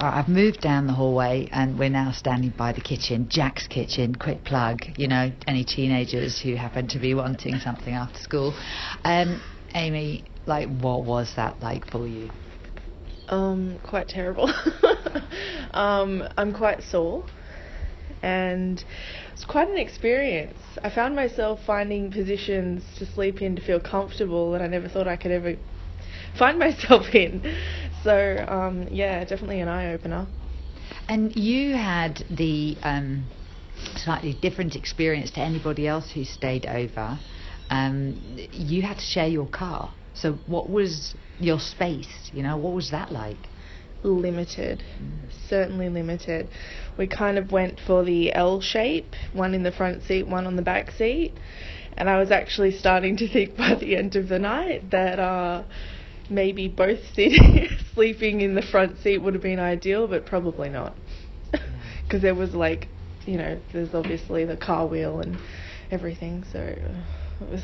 All 0.00 0.06
right, 0.06 0.18
I've 0.18 0.28
moved 0.28 0.60
down 0.60 0.86
the 0.86 0.92
hallway 0.92 1.48
and 1.50 1.76
we're 1.76 1.88
now 1.88 2.12
standing 2.12 2.50
by 2.50 2.72
the 2.72 2.80
kitchen, 2.80 3.28
Jack's 3.28 3.66
kitchen. 3.66 4.14
Quick 4.14 4.44
plug, 4.44 4.78
you 4.96 5.08
know, 5.08 5.32
any 5.48 5.64
teenagers 5.64 6.40
who 6.40 6.54
happen 6.54 6.86
to 6.88 7.00
be 7.00 7.14
wanting 7.14 7.58
something 7.58 7.94
after 7.94 8.20
school. 8.20 8.54
Um, 9.04 9.40
Amy, 9.74 10.24
like, 10.46 10.68
what 10.68 11.04
was 11.04 11.34
that 11.34 11.60
like 11.60 11.90
for 11.90 12.06
you? 12.06 12.30
Um, 13.28 13.78
quite 13.84 14.08
terrible. 14.08 14.52
um, 15.72 16.24
I'm 16.36 16.54
quite 16.54 16.82
sore, 16.82 17.24
and 18.22 18.82
it's 19.32 19.44
quite 19.44 19.68
an 19.68 19.78
experience. 19.78 20.58
I 20.82 20.90
found 20.90 21.14
myself 21.14 21.60
finding 21.66 22.10
positions 22.10 22.84
to 22.98 23.06
sleep 23.06 23.42
in 23.42 23.56
to 23.56 23.62
feel 23.62 23.80
comfortable 23.80 24.52
that 24.52 24.62
I 24.62 24.66
never 24.66 24.88
thought 24.88 25.06
I 25.06 25.16
could 25.16 25.30
ever 25.30 25.56
find 26.38 26.58
myself 26.66 27.14
in. 27.14 27.42
So, 28.02 28.44
um, 28.48 28.88
yeah, 28.90 29.20
definitely 29.24 29.60
an 29.60 29.68
eye 29.68 29.92
opener. 29.92 30.26
And 31.08 31.34
you 31.36 31.74
had 31.74 32.24
the 32.30 32.76
um, 32.82 33.24
slightly 33.96 34.34
different 34.40 34.74
experience 34.74 35.30
to 35.32 35.40
anybody 35.40 35.86
else 35.86 36.10
who 36.12 36.24
stayed 36.24 36.66
over. 36.66 37.18
Um, 37.70 38.38
you 38.52 38.82
had 38.82 38.96
to 38.96 39.04
share 39.04 39.28
your 39.28 39.46
car. 39.46 39.92
So, 40.20 40.32
what 40.46 40.68
was 40.68 41.14
your 41.38 41.60
space? 41.60 42.30
You 42.32 42.42
know, 42.42 42.56
what 42.56 42.72
was 42.72 42.90
that 42.90 43.12
like? 43.12 43.36
Limited, 44.02 44.82
certainly 45.48 45.88
limited. 45.88 46.48
We 46.96 47.06
kind 47.06 47.36
of 47.38 47.50
went 47.50 47.80
for 47.80 48.04
the 48.04 48.32
L 48.32 48.60
shape, 48.60 49.14
one 49.32 49.54
in 49.54 49.62
the 49.62 49.72
front 49.72 50.02
seat, 50.04 50.26
one 50.26 50.46
on 50.46 50.56
the 50.56 50.62
back 50.62 50.92
seat, 50.92 51.34
and 51.96 52.08
I 52.08 52.18
was 52.18 52.30
actually 52.30 52.72
starting 52.72 53.16
to 53.18 53.28
think 53.28 53.56
by 53.56 53.74
the 53.74 53.96
end 53.96 54.14
of 54.16 54.28
the 54.28 54.38
night 54.38 54.90
that 54.90 55.18
uh, 55.18 55.64
maybe 56.30 56.68
both 56.68 57.00
sitting, 57.14 57.68
sleeping 57.94 58.40
in 58.40 58.54
the 58.54 58.62
front 58.62 58.98
seat 58.98 59.18
would 59.18 59.34
have 59.34 59.42
been 59.42 59.58
ideal, 59.58 60.06
but 60.06 60.26
probably 60.26 60.68
not, 60.68 60.96
because 62.02 62.22
there 62.22 62.36
was 62.36 62.54
like, 62.54 62.88
you 63.26 63.36
know, 63.36 63.60
there's 63.72 63.94
obviously 63.94 64.44
the 64.44 64.56
car 64.56 64.86
wheel 64.86 65.20
and 65.20 65.38
everything, 65.90 66.44
so 66.52 66.60
it 66.60 66.82
was, 67.50 67.62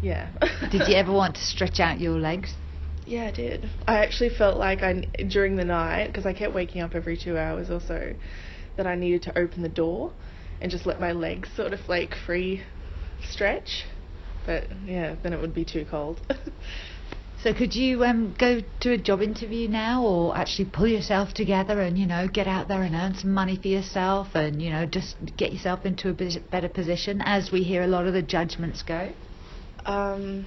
yeah. 0.00 0.28
Did 0.70 0.88
you 0.88 0.94
ever 0.94 1.12
want 1.12 1.34
to 1.36 1.42
stretch 1.42 1.80
out 1.80 2.00
your 2.00 2.18
legs? 2.18 2.54
Yeah, 3.06 3.26
I 3.26 3.30
did. 3.30 3.70
I 3.86 3.98
actually 3.98 4.30
felt 4.30 4.56
like 4.58 4.82
I 4.82 5.06
during 5.28 5.56
the 5.56 5.64
night 5.64 6.06
because 6.06 6.26
I 6.26 6.32
kept 6.32 6.54
waking 6.54 6.80
up 6.80 6.94
every 6.94 7.16
two 7.16 7.36
hours 7.38 7.70
or 7.70 7.80
so, 7.80 8.14
that 8.76 8.86
I 8.86 8.94
needed 8.94 9.22
to 9.24 9.38
open 9.38 9.62
the 9.62 9.68
door 9.68 10.12
and 10.60 10.70
just 10.70 10.86
let 10.86 11.00
my 11.00 11.12
legs 11.12 11.48
sort 11.56 11.72
of 11.72 11.80
like 11.88 12.14
free 12.14 12.62
stretch. 13.28 13.84
But 14.46 14.68
yeah, 14.84 15.16
then 15.22 15.32
it 15.32 15.40
would 15.40 15.54
be 15.54 15.64
too 15.64 15.86
cold. 15.90 16.20
So 17.42 17.54
could 17.54 17.74
you 17.74 18.04
um, 18.04 18.34
go 18.38 18.60
to 18.80 18.92
a 18.92 18.98
job 18.98 19.22
interview 19.22 19.66
now, 19.66 20.04
or 20.04 20.36
actually 20.36 20.66
pull 20.66 20.86
yourself 20.86 21.32
together 21.32 21.80
and 21.80 21.98
you 21.98 22.06
know 22.06 22.28
get 22.28 22.46
out 22.46 22.68
there 22.68 22.82
and 22.82 22.94
earn 22.94 23.14
some 23.14 23.32
money 23.32 23.56
for 23.56 23.68
yourself, 23.68 24.34
and 24.34 24.60
you 24.60 24.68
know 24.68 24.84
just 24.84 25.16
get 25.38 25.50
yourself 25.50 25.86
into 25.86 26.10
a 26.10 26.40
better 26.50 26.68
position, 26.68 27.22
as 27.24 27.50
we 27.50 27.62
hear 27.62 27.82
a 27.82 27.86
lot 27.86 28.06
of 28.06 28.12
the 28.12 28.20
judgments 28.20 28.82
go? 28.82 29.10
Um, 29.86 30.46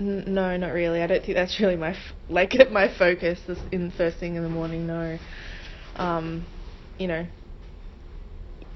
n- 0.00 0.24
no, 0.26 0.56
not 0.56 0.72
really. 0.72 1.02
I 1.02 1.06
don't 1.06 1.24
think 1.24 1.36
that's 1.36 1.58
really 1.60 1.76
my 1.76 1.90
f- 1.90 2.12
like 2.28 2.54
my 2.70 2.88
focus 2.98 3.40
this 3.46 3.58
in 3.72 3.90
first 3.90 4.18
thing 4.18 4.36
in 4.36 4.42
the 4.42 4.48
morning. 4.48 4.86
No, 4.86 5.18
um, 5.96 6.46
you 6.98 7.08
know. 7.08 7.26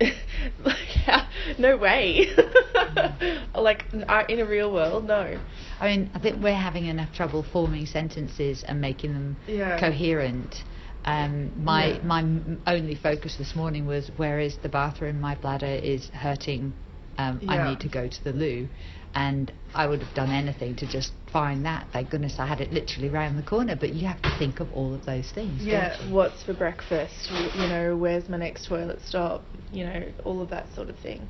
like, 0.65 0.77
how, 1.07 1.27
no 1.59 1.77
way. 1.77 2.27
like 3.55 3.85
I- 4.09 4.27
in 4.29 4.41
a 4.41 4.45
real 4.47 4.73
world, 4.73 5.05
no. 5.05 5.39
I 5.81 5.87
mean, 5.89 6.11
I 6.15 6.19
think 6.19 6.43
we're 6.43 6.55
having 6.55 6.87
enough 6.87 7.15
trouble 7.15 7.45
forming 7.53 7.87
sentences 7.87 8.65
and 8.67 8.81
making 8.81 9.13
them 9.13 9.37
Yeah. 9.47 9.79
coherent. 9.79 10.65
Um, 11.05 11.53
my 11.65 11.87
Yeah. 11.95 11.99
my 12.05 12.21
m- 12.21 12.63
only 12.67 12.95
focus 12.95 13.37
this 13.37 13.55
morning 13.57 13.87
was 13.87 14.11
where 14.17 14.39
is 14.41 14.57
the 14.59 14.69
bathroom? 14.69 15.21
My 15.21 15.35
bladder 15.35 15.67
is 15.67 16.09
hurting. 16.09 16.73
Um, 17.19 17.41
yeah. 17.43 17.53
I 17.53 17.69
need 17.71 17.81
to 17.81 17.89
go 17.89 18.09
to 18.09 18.25
the 18.25 18.33
loo, 18.33 18.69
and 19.15 19.53
I 19.75 19.87
would 19.87 20.01
have 20.01 20.15
done 20.15 20.31
anything 20.31 20.77
to 20.77 20.87
just 20.87 21.13
find 21.33 21.65
that. 21.65 21.87
Thank 21.93 22.11
goodness 22.11 22.37
I 22.39 22.47
had 22.47 22.61
it 22.61 22.73
literally 22.73 23.09
round 23.09 23.39
the 23.39 23.43
corner. 23.43 23.77
But 23.77 23.95
you 23.95 24.07
have 24.07 24.21
to 24.23 24.39
think 24.39 24.61
of 24.61 24.73
all 24.73 24.95
of 24.95 25.05
those 25.07 25.31
things. 25.33 25.65
Yeah, 25.65 25.97
what's 26.11 26.43
for 26.45 26.53
breakfast? 26.55 27.31
You 27.31 27.69
know, 27.69 27.97
where's 27.97 28.29
my 28.29 28.37
next 28.37 28.67
toilet 28.67 29.01
stop? 29.07 29.43
You 29.73 29.85
know, 29.85 30.03
all 30.25 30.41
of 30.43 30.51
that 30.51 30.67
sort 30.75 30.89
of 30.91 30.99
thing. 30.99 31.27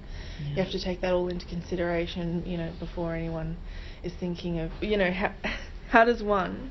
You 0.54 0.62
have 0.62 0.72
to 0.72 0.80
take 0.82 1.00
that 1.00 1.14
all 1.14 1.28
into 1.28 1.46
consideration, 1.46 2.42
you 2.44 2.58
know, 2.58 2.72
before 2.78 3.14
anyone 3.14 3.56
is 4.02 4.12
thinking 4.20 4.58
of, 4.58 4.70
you 4.82 4.96
know, 4.98 5.10
how, 5.10 5.32
how 5.90 6.04
does 6.04 6.22
one 6.22 6.70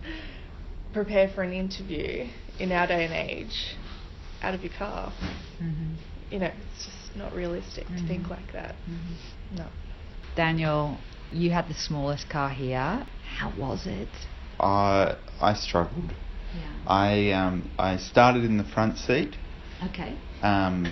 prepare 0.93 1.29
for 1.29 1.41
an 1.41 1.53
interview 1.53 2.27
in 2.59 2.71
our 2.71 2.85
day 2.87 3.05
and 3.05 3.13
age 3.13 3.75
out 4.41 4.53
of 4.53 4.61
your 4.61 4.73
car? 4.77 5.11
Mhm. 5.61 5.95
You 6.29 6.39
know, 6.39 6.51
it's 6.73 6.85
just 6.85 7.15
not 7.15 7.33
realistic 7.33 7.87
to 7.87 8.07
think 8.07 8.27
Mhm. 8.27 8.29
like 8.29 8.53
that. 8.53 8.75
Mhm. 8.87 9.57
No. 9.57 9.65
Daniel, 10.35 10.97
you 11.31 11.51
had 11.51 11.67
the 11.67 11.73
smallest 11.73 12.29
car 12.29 12.49
here. 12.49 13.05
How 13.37 13.51
was 13.57 13.85
it? 13.85 14.09
I 14.59 15.15
I 15.41 15.53
struggled. 15.53 16.13
Yeah. 16.55 16.71
I 16.87 17.31
um 17.31 17.69
I 17.77 17.97
started 17.97 18.43
in 18.43 18.57
the 18.57 18.63
front 18.63 18.97
seat. 18.97 19.35
Okay. 19.83 20.15
Um, 20.41 20.91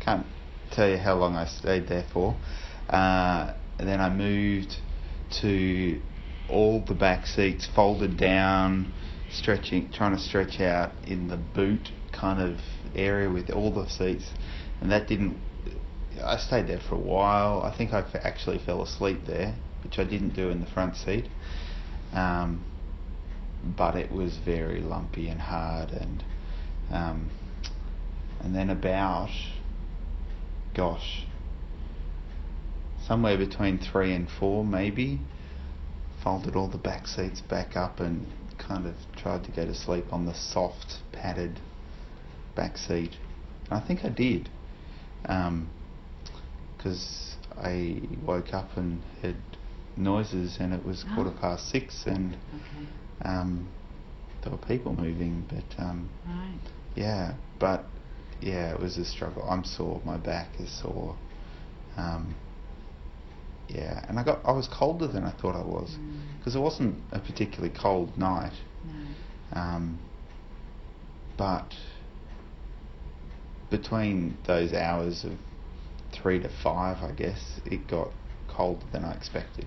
can't 0.00 0.26
tell 0.70 0.88
you 0.88 0.96
how 0.96 1.16
long 1.16 1.36
I 1.36 1.46
stayed 1.46 1.88
there 1.88 2.06
for. 2.12 2.36
Uh, 2.88 3.54
then 3.78 4.00
I 4.00 4.08
moved 4.10 4.76
to 5.40 6.00
all 6.48 6.84
the 6.86 6.94
back 6.94 7.26
seats 7.26 7.68
folded 7.74 8.16
down, 8.16 8.92
stretching, 9.30 9.90
trying 9.92 10.16
to 10.16 10.18
stretch 10.22 10.60
out 10.60 10.92
in 11.06 11.28
the 11.28 11.36
boot 11.36 11.90
kind 12.12 12.40
of 12.40 12.58
area 12.94 13.30
with 13.30 13.50
all 13.50 13.72
the 13.72 13.88
seats, 13.88 14.30
and 14.80 14.90
that 14.90 15.06
didn't. 15.06 15.38
I 16.22 16.36
stayed 16.36 16.66
there 16.66 16.80
for 16.80 16.94
a 16.94 16.98
while. 16.98 17.62
I 17.62 17.76
think 17.76 17.92
I 17.92 18.04
actually 18.22 18.58
fell 18.58 18.82
asleep 18.82 19.26
there, 19.26 19.54
which 19.82 19.98
I 19.98 20.04
didn't 20.04 20.34
do 20.34 20.48
in 20.50 20.60
the 20.60 20.66
front 20.66 20.96
seat. 20.96 21.26
Um, 22.12 22.64
but 23.64 23.94
it 23.96 24.10
was 24.10 24.36
very 24.38 24.80
lumpy 24.80 25.28
and 25.28 25.40
hard, 25.40 25.90
and 25.90 26.24
um, 26.90 27.30
and 28.40 28.54
then 28.54 28.70
about, 28.70 29.30
gosh, 30.74 31.26
somewhere 33.06 33.36
between 33.36 33.78
three 33.78 34.14
and 34.14 34.28
four 34.30 34.64
maybe, 34.64 35.20
folded 36.22 36.56
all 36.56 36.68
the 36.68 36.78
back 36.78 37.06
seats 37.06 37.40
back 37.40 37.76
up 37.76 38.00
and 38.00 38.26
kind 38.58 38.86
of 38.86 38.94
tried 39.16 39.44
to 39.44 39.50
go 39.50 39.66
to 39.66 39.74
sleep 39.74 40.04
on 40.12 40.26
the 40.26 40.34
soft 40.34 40.98
padded 41.12 41.60
back 42.54 42.76
seat. 42.76 43.16
I 43.70 43.80
think 43.80 44.04
I 44.04 44.08
did, 44.08 44.48
because 46.80 47.36
I 47.58 48.00
woke 48.24 48.54
up 48.54 48.76
and 48.76 49.02
heard 49.20 49.36
noises, 49.96 50.56
and 50.58 50.72
it 50.72 50.84
was 50.84 51.04
oh. 51.10 51.14
quarter 51.14 51.30
past 51.30 51.68
six, 51.68 52.04
and 52.06 52.34
okay. 52.34 53.28
um, 53.28 53.68
there 54.42 54.50
were 54.50 54.58
people 54.58 54.94
moving, 54.94 55.44
but 55.48 55.82
um, 55.82 56.08
right. 56.26 56.58
yeah, 56.96 57.34
but 57.58 57.84
yeah, 58.40 58.72
it 58.72 58.80
was 58.80 58.96
a 58.96 59.04
struggle. 59.04 59.42
I'm 59.42 59.64
sore. 59.64 60.00
My 60.06 60.16
back 60.16 60.48
is 60.58 60.70
sore. 60.80 61.16
Um, 61.98 62.34
yeah, 63.68 64.04
and 64.08 64.18
I 64.18 64.24
got 64.24 64.40
I 64.44 64.52
was 64.52 64.66
colder 64.66 65.06
than 65.06 65.24
I 65.24 65.32
thought 65.32 65.54
I 65.54 65.64
was 65.64 65.96
because 66.38 66.54
mm. 66.54 66.56
it 66.56 66.60
wasn't 66.60 66.96
a 67.12 67.20
particularly 67.20 67.74
cold 67.78 68.16
night. 68.16 68.54
No. 68.86 69.60
Um, 69.60 69.98
but 71.36 71.74
between 73.70 74.36
those 74.46 74.72
hours 74.72 75.24
of 75.24 75.32
three 76.12 76.40
to 76.40 76.48
five, 76.62 76.98
I 77.02 77.12
guess 77.12 77.60
it 77.64 77.86
got 77.88 78.10
colder 78.48 78.84
than 78.92 79.04
I 79.04 79.12
expected. 79.14 79.66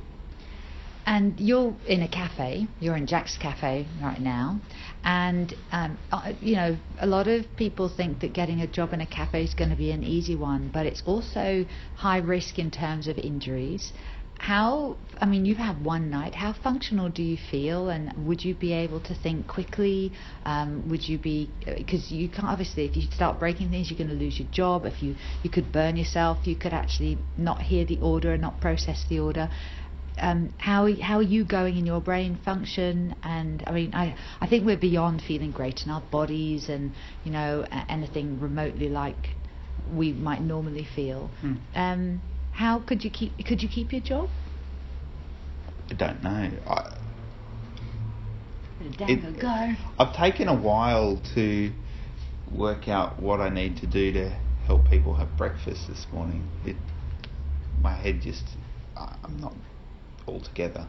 And 1.06 1.38
you're 1.38 1.75
in 1.86 2.01
a 2.01 2.08
cafe, 2.08 2.65
you're 2.79 2.95
in 2.95 3.08
Jack's 3.08 3.38
Cafe 3.38 3.86
right 4.01 4.21
now, 4.21 4.62
and 5.03 5.53
um, 5.73 5.97
uh, 6.13 6.32
you 6.39 6.56
know 6.56 6.77
a 6.97 7.06
lot 7.06 7.27
of 7.27 7.45
people 7.58 7.89
think 7.89 8.21
that 8.21 8.32
getting 8.32 8.62
a 8.62 8.67
job 8.67 8.93
in 8.93 9.01
a 9.01 9.06
cafe 9.06 9.43
is 9.43 9.53
going 9.53 9.69
to 9.69 9.75
be 9.75 9.91
an 9.91 10.01
easy 10.01 10.36
one, 10.36 10.69
but 10.73 10.86
it's 10.86 11.03
also 11.06 11.65
high 11.95 12.19
risk 12.19 12.58
in 12.58 12.71
terms 12.71 13.10
of 13.10 13.17
injuries. 13.17 13.91
How, 14.43 14.97
I 15.21 15.25
mean, 15.25 15.45
you've 15.45 15.58
had 15.58 15.86
one 15.86 16.10
night. 16.10 16.36
How 16.36 16.51
functional 16.51 17.08
do 17.08 17.23
you 17.23 17.38
feel, 17.49 17.88
and 17.88 18.12
would 18.27 18.43
you 18.43 18.53
be 18.53 18.73
able 18.73 18.99
to 19.01 19.15
think 19.15 19.47
quickly? 19.47 20.12
Um, 20.45 20.89
would 20.89 21.08
you 21.08 21.17
be, 21.17 21.49
because 21.65 22.12
uh, 22.12 22.15
you 22.15 22.27
can't 22.27 22.49
obviously, 22.49 22.84
if 22.84 22.97
you 22.97 23.03
start 23.03 23.39
breaking 23.39 23.69
things, 23.69 23.89
you're 23.89 23.97
going 23.97 24.10
to 24.10 24.21
lose 24.21 24.38
your 24.38 24.49
job. 24.51 24.86
If 24.86 25.01
you 25.01 25.15
you 25.43 25.49
could 25.49 25.71
burn 25.71 25.95
yourself, 25.95 26.39
you 26.43 26.58
could 26.58 26.73
actually 26.73 27.17
not 27.38 27.62
hear 27.62 27.86
the 27.86 27.99
order 28.01 28.34
and 28.34 28.41
not 28.41 28.60
process 28.60 29.06
the 29.08 29.19
order 29.19 29.49
um, 30.17 30.53
how 30.58 30.93
how 31.01 31.17
are 31.17 31.29
you 31.36 31.45
going 31.45 31.77
in 31.77 31.86
your 31.86 32.01
brain 32.01 32.38
function? 32.43 33.15
And 33.23 33.63
I 33.65 33.71
mean, 33.71 33.95
I 33.95 34.15
I 34.41 34.47
think 34.47 34.65
we're 34.65 34.77
beyond 34.77 35.21
feeling 35.21 35.51
great 35.51 35.86
in 35.86 35.91
our 35.91 36.01
bodies 36.01 36.69
and 36.69 36.91
you 37.23 37.32
know 37.32 37.65
anything 37.89 38.39
remotely 38.39 38.89
like 38.89 39.29
we 39.91 40.12
might 40.13 40.41
normally 40.41 40.88
feel. 40.95 41.29
Um, 41.75 42.21
how 42.53 42.79
could 42.79 43.03
you 43.03 43.09
keep 43.09 43.45
could 43.45 43.61
you 43.61 43.69
keep 43.69 43.91
your 43.91 44.01
job? 44.01 44.29
I 45.89 45.93
don't 45.95 46.23
know. 46.23 46.51
I, 46.67 46.97
it, 49.07 49.39
go. 49.39 49.73
I've 49.99 50.15
taken 50.15 50.47
a 50.47 50.55
while 50.55 51.21
to 51.35 51.71
work 52.51 52.87
out 52.87 53.21
what 53.21 53.39
I 53.39 53.49
need 53.49 53.77
to 53.77 53.87
do 53.87 54.11
to 54.13 54.29
help 54.65 54.89
people 54.89 55.15
have 55.15 55.35
breakfast 55.37 55.87
this 55.87 56.05
morning. 56.11 56.47
It, 56.65 56.75
my 57.81 57.93
head 57.93 58.21
just, 58.21 58.43
I'm 58.95 59.37
not 59.39 59.53
altogether. 60.27 60.87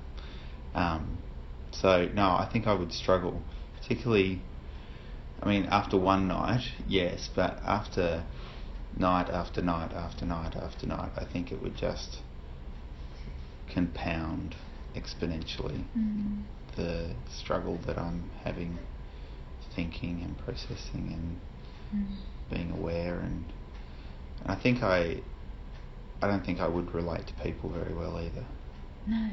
Um, 0.74 1.18
so 1.72 2.08
no, 2.14 2.22
I 2.22 2.48
think 2.52 2.66
I 2.66 2.74
would 2.74 2.92
struggle, 2.92 3.42
particularly. 3.80 4.42
I 5.42 5.48
mean, 5.48 5.66
after 5.66 5.98
one 5.98 6.28
night, 6.28 6.62
yes, 6.88 7.28
but 7.34 7.58
after 7.64 8.24
night 8.98 9.28
after 9.28 9.62
night 9.62 9.92
after 9.92 10.24
night 10.24 10.56
after 10.56 10.86
night, 10.86 11.12
I 11.16 11.24
think 11.24 11.52
it 11.52 11.62
would 11.62 11.76
just 11.76 12.18
compound 13.72 14.54
exponentially 14.94 15.84
mm. 15.96 16.42
the 16.76 17.14
struggle 17.30 17.78
that 17.86 17.98
I'm 17.98 18.30
having, 18.44 18.78
thinking 19.74 20.22
and 20.22 20.38
processing 20.38 21.38
and 21.92 22.02
mm. 22.02 22.54
being 22.54 22.70
aware 22.70 23.18
and, 23.18 23.44
and 24.42 24.50
I 24.50 24.54
think 24.60 24.82
I 24.82 25.20
I 26.22 26.26
don't 26.28 26.44
think 26.44 26.60
I 26.60 26.68
would 26.68 26.94
relate 26.94 27.26
to 27.26 27.34
people 27.42 27.70
very 27.70 27.92
well 27.92 28.18
either. 28.18 28.44
No, 29.06 29.30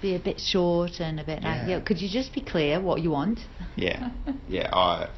be 0.00 0.14
a 0.14 0.18
bit 0.18 0.38
short 0.38 1.00
and 1.00 1.18
a 1.18 1.24
bit. 1.24 1.42
Yeah. 1.42 1.66
Yeah. 1.66 1.80
Could 1.80 2.00
you 2.00 2.08
just 2.08 2.32
be 2.32 2.40
clear 2.40 2.80
what 2.80 3.00
you 3.00 3.10
want? 3.10 3.40
Yeah, 3.76 4.10
yeah. 4.48 4.68
I 4.72 5.08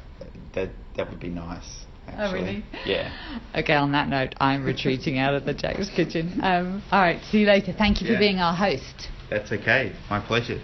that 0.53 0.69
that 0.95 1.09
would 1.09 1.19
be 1.19 1.29
nice. 1.29 1.84
Actually. 2.07 2.23
Oh 2.23 2.33
really? 2.33 2.65
Yeah. 2.85 3.11
Okay. 3.55 3.73
On 3.73 3.91
that 3.91 4.07
note, 4.09 4.35
I'm 4.39 4.63
retreating 4.63 5.17
out 5.17 5.33
of 5.33 5.45
the 5.45 5.53
Jack's 5.53 5.89
kitchen. 5.89 6.39
Um, 6.41 6.83
all 6.91 7.01
right. 7.01 7.21
See 7.31 7.39
you 7.39 7.47
later. 7.47 7.73
Thank 7.73 8.01
you 8.01 8.07
yeah. 8.07 8.13
for 8.13 8.19
being 8.19 8.39
our 8.39 8.55
host. 8.55 9.09
That's 9.29 9.51
okay. 9.51 9.93
My 10.09 10.19
pleasure. 10.19 10.61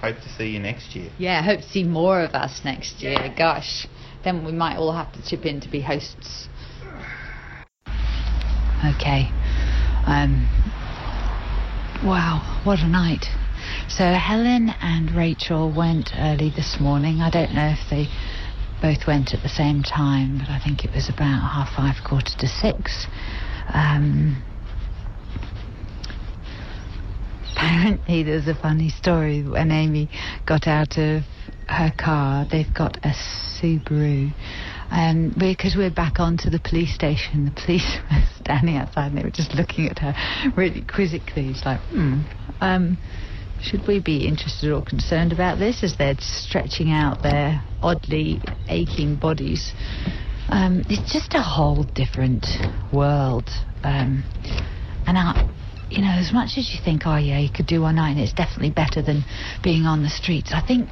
Hope 0.00 0.16
to 0.16 0.28
see 0.28 0.50
you 0.50 0.60
next 0.60 0.94
year. 0.94 1.10
Yeah. 1.18 1.42
Hope 1.42 1.60
to 1.60 1.68
see 1.68 1.84
more 1.84 2.22
of 2.22 2.32
us 2.32 2.60
next 2.64 3.02
year. 3.02 3.12
Yeah. 3.12 3.34
Gosh, 3.36 3.86
then 4.24 4.44
we 4.44 4.52
might 4.52 4.76
all 4.76 4.92
have 4.92 5.12
to 5.12 5.22
chip 5.22 5.44
in 5.44 5.60
to 5.60 5.68
be 5.68 5.80
hosts. 5.80 6.48
Okay. 8.84 9.30
Um, 10.06 10.48
Wow, 12.04 12.60
what 12.62 12.78
a 12.78 12.86
night. 12.86 13.26
So 13.88 14.04
Helen 14.04 14.70
and 14.80 15.10
Rachel 15.10 15.68
went 15.68 16.10
early 16.16 16.48
this 16.48 16.76
morning. 16.78 17.20
I 17.20 17.28
don't 17.28 17.52
know 17.52 17.74
if 17.74 17.90
they 17.90 18.06
both 18.80 19.06
went 19.06 19.34
at 19.34 19.42
the 19.42 19.48
same 19.48 19.82
time, 19.82 20.38
but 20.38 20.48
I 20.48 20.60
think 20.62 20.84
it 20.84 20.92
was 20.94 21.08
about 21.08 21.40
half 21.40 21.74
five, 21.76 21.96
quarter 22.04 22.32
to 22.38 22.46
six. 22.46 23.06
Um, 23.72 24.42
apparently, 27.52 28.22
there's 28.22 28.48
a 28.48 28.54
funny 28.54 28.88
story 28.88 29.42
when 29.42 29.70
Amy 29.70 30.08
got 30.46 30.66
out 30.66 30.96
of 30.98 31.22
her 31.68 31.92
car. 31.98 32.46
They've 32.50 32.72
got 32.72 32.96
a 33.04 33.12
Subaru 33.60 34.32
um, 34.90 35.34
because 35.38 35.76
we're 35.76 35.90
back 35.90 36.20
onto 36.20 36.50
the 36.50 36.60
police 36.60 36.94
station. 36.94 37.44
The 37.44 37.62
police 37.62 37.98
were 38.10 38.22
standing 38.40 38.76
outside 38.76 39.08
and 39.08 39.18
they 39.18 39.22
were 39.22 39.30
just 39.30 39.54
looking 39.54 39.88
at 39.88 39.98
her 39.98 40.14
really 40.56 40.82
quizzically. 40.82 41.48
It's 41.50 41.64
like, 41.64 41.80
hmm, 41.90 42.22
um, 42.60 42.98
should 43.62 43.86
we 43.86 44.00
be 44.00 44.26
interested 44.26 44.70
or 44.70 44.82
concerned 44.82 45.32
about 45.32 45.58
this 45.58 45.82
as 45.82 45.96
they're 45.96 46.16
stretching 46.18 46.90
out 46.90 47.22
their 47.22 47.62
oddly 47.82 48.40
aching 48.68 49.16
bodies? 49.16 49.72
Um, 50.48 50.82
it's 50.88 51.12
just 51.12 51.34
a 51.34 51.42
whole 51.42 51.84
different 51.94 52.46
world. 52.92 53.50
Um, 53.82 54.24
and 55.06 55.18
I, 55.18 55.48
you 55.90 56.00
know, 56.00 56.10
as 56.10 56.32
much 56.32 56.56
as 56.56 56.70
you 56.72 56.80
think, 56.82 57.02
oh 57.06 57.16
yeah, 57.16 57.38
you 57.38 57.50
could 57.50 57.66
do 57.66 57.82
one 57.82 57.96
night 57.96 58.12
and 58.12 58.20
it's 58.20 58.32
definitely 58.32 58.70
better 58.70 59.02
than 59.02 59.24
being 59.62 59.84
on 59.84 60.02
the 60.02 60.10
streets, 60.10 60.52
I 60.52 60.60
think 60.60 60.90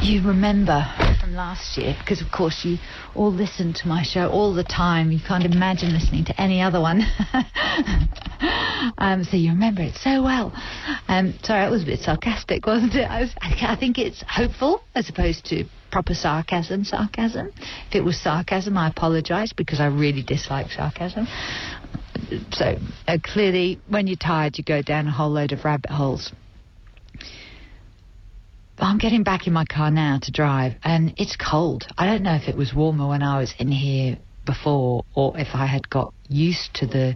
you 0.00 0.26
remember 0.26 0.84
from 1.20 1.34
last 1.34 1.76
year, 1.76 1.94
because 1.98 2.20
of 2.20 2.30
course 2.30 2.64
you 2.64 2.78
all 3.14 3.32
listen 3.32 3.72
to 3.74 3.88
my 3.88 4.02
show 4.02 4.28
all 4.28 4.54
the 4.54 4.64
time. 4.64 5.12
You 5.12 5.20
can't 5.26 5.44
imagine 5.44 5.92
listening 5.92 6.24
to 6.26 6.40
any 6.40 6.60
other 6.60 6.80
one. 6.80 7.02
um, 8.98 9.24
so 9.24 9.36
you 9.36 9.50
remember 9.50 9.82
it 9.82 9.94
so 9.94 10.22
well. 10.22 10.52
Um, 11.08 11.34
sorry, 11.42 11.60
that 11.60 11.70
was 11.70 11.82
a 11.82 11.86
bit 11.86 12.00
sarcastic, 12.00 12.66
wasn't 12.66 12.94
it? 12.94 13.04
I, 13.04 13.20
was, 13.20 13.34
I 13.40 13.76
think 13.78 13.98
it's 13.98 14.22
hopeful 14.28 14.82
as 14.94 15.08
opposed 15.08 15.44
to 15.46 15.64
proper 15.90 16.14
sarcasm. 16.14 16.84
Sarcasm. 16.84 17.52
If 17.88 17.94
it 17.94 18.04
was 18.04 18.20
sarcasm, 18.20 18.76
I 18.76 18.88
apologise 18.88 19.52
because 19.52 19.80
I 19.80 19.86
really 19.86 20.22
dislike 20.22 20.70
sarcasm. 20.70 21.28
So 22.52 22.78
uh, 23.06 23.18
clearly, 23.22 23.80
when 23.88 24.06
you're 24.06 24.16
tired, 24.16 24.58
you 24.58 24.64
go 24.64 24.82
down 24.82 25.06
a 25.06 25.12
whole 25.12 25.30
load 25.30 25.52
of 25.52 25.64
rabbit 25.64 25.90
holes. 25.90 26.32
I'm 28.78 28.98
getting 28.98 29.22
back 29.22 29.46
in 29.46 29.52
my 29.52 29.64
car 29.64 29.90
now 29.90 30.18
to 30.22 30.30
drive, 30.32 30.74
and 30.82 31.14
it's 31.16 31.36
cold. 31.36 31.86
I 31.98 32.06
don't 32.06 32.22
know 32.22 32.34
if 32.34 32.48
it 32.48 32.56
was 32.56 32.74
warmer 32.74 33.08
when 33.08 33.22
I 33.22 33.38
was 33.38 33.54
in 33.58 33.68
here 33.68 34.18
before, 34.44 35.04
or 35.14 35.38
if 35.38 35.48
I 35.54 35.66
had 35.66 35.88
got 35.88 36.12
used 36.28 36.74
to 36.74 36.86
the 36.86 37.14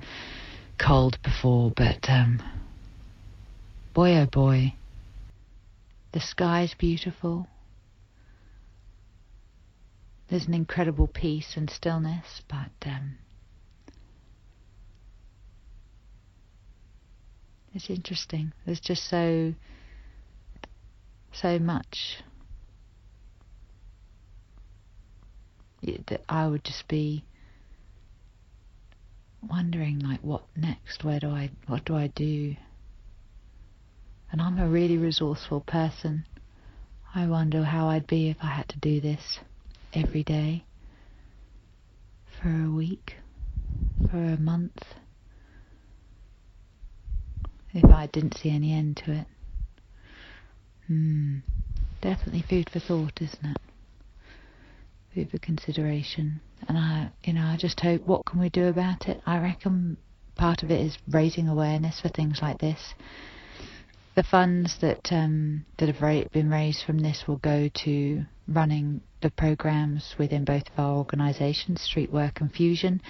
cold 0.78 1.18
before, 1.22 1.72
but 1.74 2.08
um, 2.08 2.42
boy 3.94 4.16
oh 4.16 4.26
boy, 4.26 4.74
the 6.12 6.20
sky's 6.20 6.74
beautiful. 6.74 7.48
There's 10.28 10.46
an 10.46 10.54
incredible 10.54 11.06
peace 11.06 11.54
and 11.56 11.70
stillness, 11.70 12.42
but 12.48 12.86
um, 12.86 13.16
it's 17.72 17.88
interesting. 17.88 18.52
There's 18.64 18.80
just 18.80 19.08
so 19.08 19.54
so 21.40 21.58
much. 21.58 22.18
That 26.08 26.22
I 26.28 26.48
would 26.48 26.64
just 26.64 26.88
be 26.88 27.24
wondering 29.48 30.00
like 30.00 30.20
what 30.22 30.42
next? 30.56 31.04
Where 31.04 31.20
do 31.20 31.28
I 31.30 31.50
what 31.66 31.84
do 31.84 31.94
I 31.94 32.08
do? 32.08 32.56
And 34.32 34.42
I'm 34.42 34.58
a 34.58 34.68
really 34.68 34.96
resourceful 34.98 35.60
person. 35.60 36.24
I 37.14 37.26
wonder 37.28 37.62
how 37.62 37.88
I'd 37.88 38.06
be 38.06 38.28
if 38.30 38.38
I 38.42 38.48
had 38.48 38.68
to 38.70 38.78
do 38.78 39.00
this 39.00 39.38
every 39.94 40.24
day 40.24 40.64
for 42.42 42.48
a 42.48 42.70
week 42.70 43.14
for 44.10 44.16
a 44.16 44.36
month. 44.36 44.82
If 47.72 47.84
I 47.84 48.06
didn't 48.06 48.36
see 48.38 48.50
any 48.50 48.72
end 48.72 48.96
to 49.04 49.12
it 49.12 49.26
hmm 50.86 51.38
definitely 52.00 52.42
food 52.48 52.68
for 52.70 52.78
thought 52.78 53.20
isn't 53.20 53.44
it 53.44 53.56
food 55.14 55.30
for 55.30 55.38
consideration 55.38 56.40
and 56.68 56.78
I, 56.78 57.10
you 57.24 57.32
know, 57.32 57.44
I 57.44 57.56
just 57.56 57.80
hope 57.80 58.06
what 58.06 58.24
can 58.26 58.40
we 58.40 58.48
do 58.48 58.66
about 58.66 59.08
it? 59.08 59.20
I 59.26 59.38
reckon 59.38 59.96
part 60.34 60.62
of 60.62 60.70
it 60.70 60.80
is 60.80 60.98
raising 61.08 61.48
awareness 61.48 62.00
for 62.00 62.08
things 62.08 62.40
like 62.42 62.58
this. 62.58 62.94
The 64.14 64.22
funds 64.22 64.78
that 64.80 65.12
um, 65.12 65.66
that 65.78 65.94
have 65.94 66.32
been 66.32 66.50
raised 66.50 66.84
from 66.84 66.98
this 66.98 67.24
will 67.28 67.36
go 67.36 67.68
to 67.84 68.24
running 68.48 69.02
the 69.20 69.30
programs 69.30 70.14
within 70.18 70.44
both 70.44 70.62
of 70.72 70.78
our 70.78 70.96
organisations, 70.96 71.82
Street 71.82 72.12
Work 72.12 72.40
and 72.40 72.50
Fusion. 72.50 73.02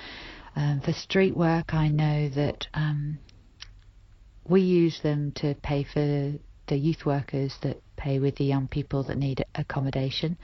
Um, 0.57 0.81
for 0.81 0.93
street 0.93 1.37
work, 1.37 1.75
I 1.75 1.89
know 1.89 2.29
that 2.31 2.67
um, 2.75 3.19
we 4.49 4.63
use 4.63 5.01
them 5.03 5.33
to 5.37 5.55
pay 5.63 5.85
for 5.85 6.33
the 6.67 6.77
youth 6.77 7.05
workers 7.07 7.55
that 7.63 7.81
pay 7.97 8.19
with 8.19 8.37
the 8.37 8.45
young 8.45 8.69
people 8.69 9.03
that 9.05 9.19
need 9.19 9.45
accommodation. 9.55 10.37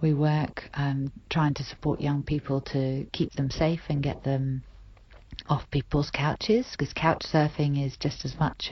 We 0.00 0.14
work 0.14 0.64
um, 0.74 1.12
trying 1.30 1.54
to 1.54 1.64
support 1.64 2.00
young 2.00 2.22
people 2.22 2.60
to 2.72 3.06
keep 3.12 3.32
them 3.32 3.50
safe 3.50 3.80
and 3.88 4.02
get 4.02 4.24
them 4.24 4.62
off 5.48 5.70
people's 5.70 6.10
couches 6.10 6.66
because 6.70 6.92
couch 6.92 7.22
surfing 7.30 7.84
is 7.84 7.96
just 7.96 8.24
as 8.24 8.38
much 8.38 8.70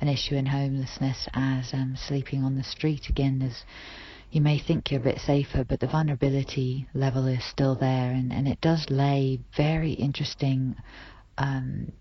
an 0.00 0.08
issue 0.08 0.34
in 0.34 0.46
homelessness 0.46 1.28
as 1.34 1.72
um, 1.72 1.96
sleeping 1.96 2.44
on 2.44 2.56
the 2.56 2.64
street. 2.64 3.08
Again, 3.08 3.42
as 3.42 3.64
you 4.30 4.40
may 4.40 4.58
think 4.58 4.90
you're 4.90 5.00
a 5.00 5.04
bit 5.04 5.20
safer, 5.20 5.64
but 5.64 5.80
the 5.80 5.86
vulnerability 5.86 6.88
level 6.92 7.26
is 7.26 7.44
still 7.44 7.76
there, 7.76 8.10
and, 8.10 8.32
and 8.32 8.48
it 8.48 8.60
does 8.60 8.86
lay 8.90 9.40
very 9.56 9.92
interesting. 9.92 10.76
Um, 11.38 11.92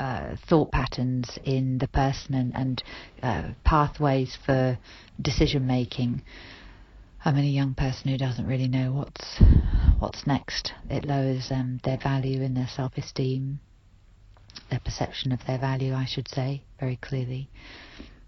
uh, 0.00 0.34
thought 0.48 0.72
patterns 0.72 1.38
in 1.44 1.76
the 1.78 1.88
person 1.88 2.34
and, 2.34 2.56
and 2.56 2.82
uh, 3.22 3.52
pathways 3.64 4.36
for 4.46 4.78
decision 5.20 5.66
making. 5.66 6.22
I 7.22 7.32
mean, 7.32 7.44
a 7.44 7.48
young 7.48 7.74
person 7.74 8.10
who 8.10 8.16
doesn't 8.16 8.46
really 8.46 8.66
know 8.66 8.92
what's 8.92 9.42
what's 9.98 10.26
next. 10.26 10.72
It 10.88 11.04
lowers 11.04 11.48
um, 11.50 11.80
their 11.84 11.98
value 11.98 12.42
and 12.42 12.56
their 12.56 12.68
self-esteem, 12.74 13.60
their 14.70 14.80
perception 14.80 15.32
of 15.32 15.44
their 15.46 15.58
value, 15.58 15.92
I 15.92 16.06
should 16.06 16.28
say, 16.28 16.62
very 16.80 16.96
clearly. 16.96 17.50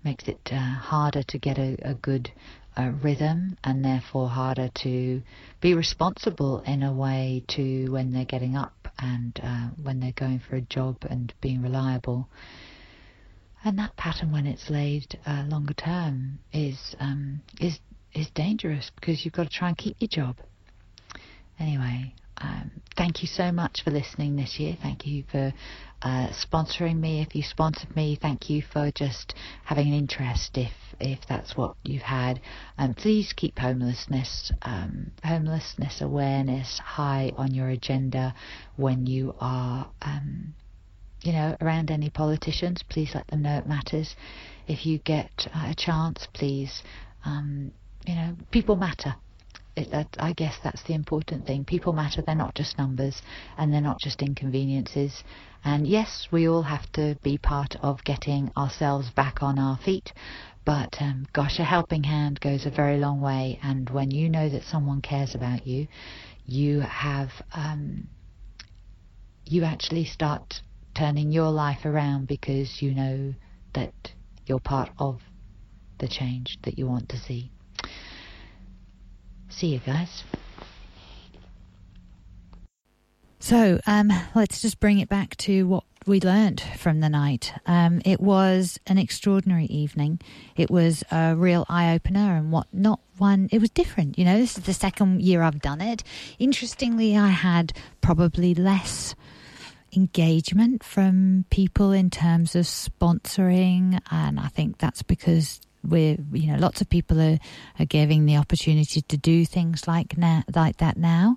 Makes 0.05 0.29
it 0.29 0.51
uh, 0.53 0.59
harder 0.59 1.23
to 1.23 1.39
get 1.39 1.59
a, 1.59 1.79
a 1.83 1.95
good 1.95 2.31
uh, 2.77 2.91
rhythm, 3.03 3.57
and 3.65 3.83
therefore 3.83 4.29
harder 4.29 4.69
to 4.83 5.23
be 5.63 5.73
responsible 5.73 6.61
in 6.67 6.83
a 6.83 6.93
way 6.93 7.45
to 7.49 7.91
when 7.91 8.13
they're 8.13 8.27
getting 8.27 8.57
up 8.57 8.82
and 9.03 9.41
uh, 9.43 9.69
when 9.83 10.01
they're 10.01 10.13
going 10.13 10.39
for 10.39 10.57
a 10.57 10.61
job 10.61 10.97
and 11.11 11.35
being 11.41 11.61
reliable. 11.61 12.29
And 13.65 13.79
that 13.79 13.97
pattern, 13.97 14.33
when 14.33 14.47
it's 14.47 14.71
laid 14.71 15.19
uh, 15.27 15.45
longer 15.49 15.75
term, 15.75 16.39
is 16.53 16.97
um, 16.99 17.43
is 17.61 17.79
is 18.15 18.29
dangerous 18.35 18.91
because 18.95 19.25
you've 19.25 19.35
got 19.35 19.45
to 19.45 19.51
try 19.51 19.69
and 19.69 19.79
keep 19.79 19.97
your 20.01 20.09
job. 20.09 20.37
Anyway, 21.59 22.15
um, 22.39 22.71
thank 22.97 23.23
you 23.23 23.29
so 23.29 23.53
much 23.53 23.83
for 23.85 23.91
listening 23.91 24.37
this 24.37 24.59
year. 24.59 24.77
Thank 24.83 25.07
you 25.07 25.25
for 25.31 25.53
uh, 26.03 26.29
sponsoring 26.29 26.99
me. 26.99 27.21
If 27.21 27.35
you 27.35 27.43
sponsored 27.43 27.95
me, 27.95 28.19
thank 28.21 28.51
you 28.51 28.63
for 28.63 28.91
just 28.91 29.35
having 29.65 29.89
an 29.89 29.95
interest. 29.95 30.57
If 30.57 30.73
if 31.01 31.21
that's 31.29 31.57
what 31.57 31.77
you've 31.83 32.03
had, 32.03 32.41
um, 32.79 32.95
please 32.95 33.33
keep 33.33 33.59
homelessness 33.59 34.53
um, 34.63 35.13
homelessness 35.25 36.01
awareness 36.01 36.79
high 36.79 37.33
on 37.37 37.55
your 37.55 37.69
agenda 37.69 38.35
when 38.77 39.07
you 39.07 39.35
are. 39.41 39.91
Um, 40.03 40.55
you 41.23 41.33
know, 41.33 41.57
around 41.61 41.93
any 41.93 42.11
politicians, 42.11 42.83
please 42.89 43.13
let 43.15 43.29
them 43.29 43.43
know 43.43 43.59
it 43.59 43.67
matters. 43.69 44.17
If 44.67 44.85
you 44.85 44.99
get 44.99 45.47
a 45.55 45.73
chance, 45.73 46.27
please 46.35 46.83
um, 47.25 47.71
you 48.07 48.15
know, 48.15 48.37
people 48.51 48.77
matter. 48.77 49.15
It, 49.77 49.91
that, 49.91 50.09
I 50.19 50.33
guess 50.33 50.57
that's 50.63 50.83
the 50.83 50.95
important 50.95 51.47
thing. 51.47 51.65
People 51.65 51.93
matter. 51.93 52.23
They're 52.23 52.35
not 52.35 52.55
just 52.55 52.77
numbers, 52.77 53.23
and 53.57 53.73
they're 53.73 53.81
not 53.81 54.01
just 54.01 54.21
inconveniences. 54.21 55.23
And 55.65 55.87
yes, 55.87 56.29
we 56.31 56.49
all 56.49 56.63
have 56.63 56.91
to 56.93 57.17
be 57.23 57.39
part 57.39 57.77
of 57.83 58.03
getting 58.05 58.51
ourselves 58.57 59.11
back 59.11 59.43
on 59.43 59.59
our 59.59 59.79
feet. 59.79 60.13
But 60.65 60.97
um, 61.01 61.27
gosh, 61.33 61.59
a 61.59 61.65
helping 61.65 62.05
hand 62.05 62.41
goes 62.41 62.67
a 62.67 62.71
very 62.71 62.99
long 62.99 63.21
way. 63.21 63.59
And 63.63 63.89
when 63.91 64.11
you 64.11 64.29
know 64.29 64.49
that 64.49 64.65
someone 64.65 65.01
cares 65.01 65.35
about 65.35 65.67
you, 65.67 65.89
you 66.47 66.81
have 66.81 67.31
um, 67.55 68.09
you 69.45 69.65
actually 69.65 70.05
start 70.05 70.63
turning 70.95 71.33
your 71.33 71.51
life 71.51 71.85
around 71.85 72.27
because 72.27 72.83
you 72.83 72.95
know 72.95 73.35
that 73.75 73.93
you're 74.47 74.61
part 74.61 74.91
of 74.99 75.21
the 75.99 76.09
change 76.09 76.59
that 76.65 76.79
you 76.79 76.87
want 76.87 77.09
to 77.11 77.17
see. 77.17 77.51
See 79.49 79.69
you 79.69 79.81
guys. 79.81 80.25
So 83.43 83.81
um, 83.89 84.13
let's 84.37 84.63
just 84.63 84.79
bring 84.79 85.01
it 85.01 85.09
back 85.09 85.37
to 85.39 85.67
what 85.67 85.83
we 86.07 86.21
learned 86.21 86.61
from 86.79 87.01
the 87.01 87.09
night. 87.09 87.53
Um, 87.67 88.01
it 88.05 88.21
was 88.21 88.79
an 88.87 88.99
extraordinary 88.99 89.65
evening. 89.65 90.21
It 90.55 90.71
was 90.71 91.03
a 91.11 91.35
real 91.35 91.67
eye 91.69 91.93
opener, 91.93 92.37
and 92.37 92.53
what 92.53 92.69
not 92.73 93.01
one. 93.19 93.49
It 93.51 93.61
was 93.61 93.71
different. 93.71 94.17
You 94.17 94.27
know, 94.27 94.39
this 94.39 94.57
is 94.57 94.63
the 94.63 94.73
second 94.73 95.23
year 95.23 95.43
I've 95.43 95.61
done 95.61 95.81
it. 95.81 96.05
Interestingly, 96.39 97.17
I 97.17 97.31
had 97.31 97.73
probably 98.01 98.55
less 98.55 99.17
engagement 99.93 100.85
from 100.85 101.45
people 101.51 101.91
in 101.91 102.11
terms 102.11 102.55
of 102.55 102.65
sponsoring, 102.67 104.01
and 104.13 104.39
I 104.39 104.47
think 104.47 104.79
that's 104.79 105.03
because 105.03 105.61
we're 105.87 106.17
you 106.33 106.53
know 106.53 106.59
lots 106.59 106.81
of 106.81 106.89
people 106.89 107.21
are, 107.21 107.39
are 107.79 107.85
giving 107.85 108.27
the 108.27 108.37
opportunity 108.37 109.01
to 109.03 109.17
do 109.17 109.45
things 109.45 109.87
like 109.87 110.17
now 110.17 110.43
like 110.55 110.79
that 110.79 110.97
now. 110.97 111.37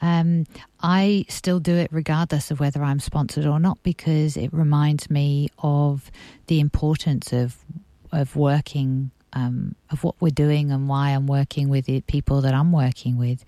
Um, 0.00 0.44
I 0.80 1.24
still 1.28 1.58
do 1.58 1.74
it 1.74 1.88
regardless 1.90 2.50
of 2.50 2.60
whether 2.60 2.82
I'm 2.82 3.00
sponsored 3.00 3.46
or 3.46 3.58
not 3.58 3.82
because 3.82 4.36
it 4.36 4.52
reminds 4.52 5.10
me 5.10 5.48
of 5.58 6.10
the 6.46 6.60
importance 6.60 7.32
of 7.32 7.56
of 8.12 8.36
working 8.36 9.10
um, 9.32 9.74
of 9.90 10.02
what 10.02 10.14
we're 10.20 10.30
doing 10.30 10.70
and 10.70 10.88
why 10.88 11.10
I'm 11.10 11.26
working 11.26 11.68
with 11.68 11.86
the 11.86 12.00
people 12.02 12.40
that 12.42 12.54
I'm 12.54 12.72
working 12.72 13.18
with 13.18 13.44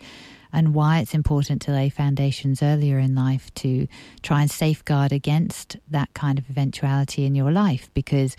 and 0.53 0.75
why 0.75 0.99
it's 0.99 1.15
important 1.15 1.63
to 1.63 1.73
lay 1.73 1.89
foundations 1.89 2.63
earlier 2.63 2.99
in 2.99 3.15
life 3.15 3.53
to 3.55 3.87
try 4.23 4.43
and 4.43 4.51
safeguard 4.51 5.13
against 5.13 5.77
that 5.91 6.13
kind 6.15 6.39
of 6.39 6.49
eventuality 6.51 7.25
in 7.25 7.35
your 7.35 7.51
life 7.51 7.91
because 7.95 8.37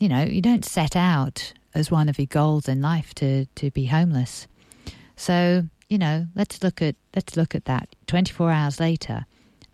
you 0.00 0.08
know, 0.08 0.24
you 0.24 0.40
don't 0.40 0.64
set 0.64 0.96
out 0.96 1.52
as 1.74 1.90
one 1.90 2.08
of 2.08 2.18
your 2.18 2.26
goals 2.26 2.66
in 2.68 2.80
life 2.82 3.14
to, 3.14 3.44
to 3.54 3.70
be 3.70 3.86
homeless. 3.86 4.48
So, 5.14 5.64
you 5.88 5.98
know, 5.98 6.26
let's 6.34 6.62
look 6.62 6.80
at 6.82 6.96
let's 7.14 7.36
look 7.36 7.54
at 7.54 7.66
that. 7.66 7.94
Twenty 8.06 8.32
four 8.32 8.50
hours 8.50 8.80
later, 8.80 9.26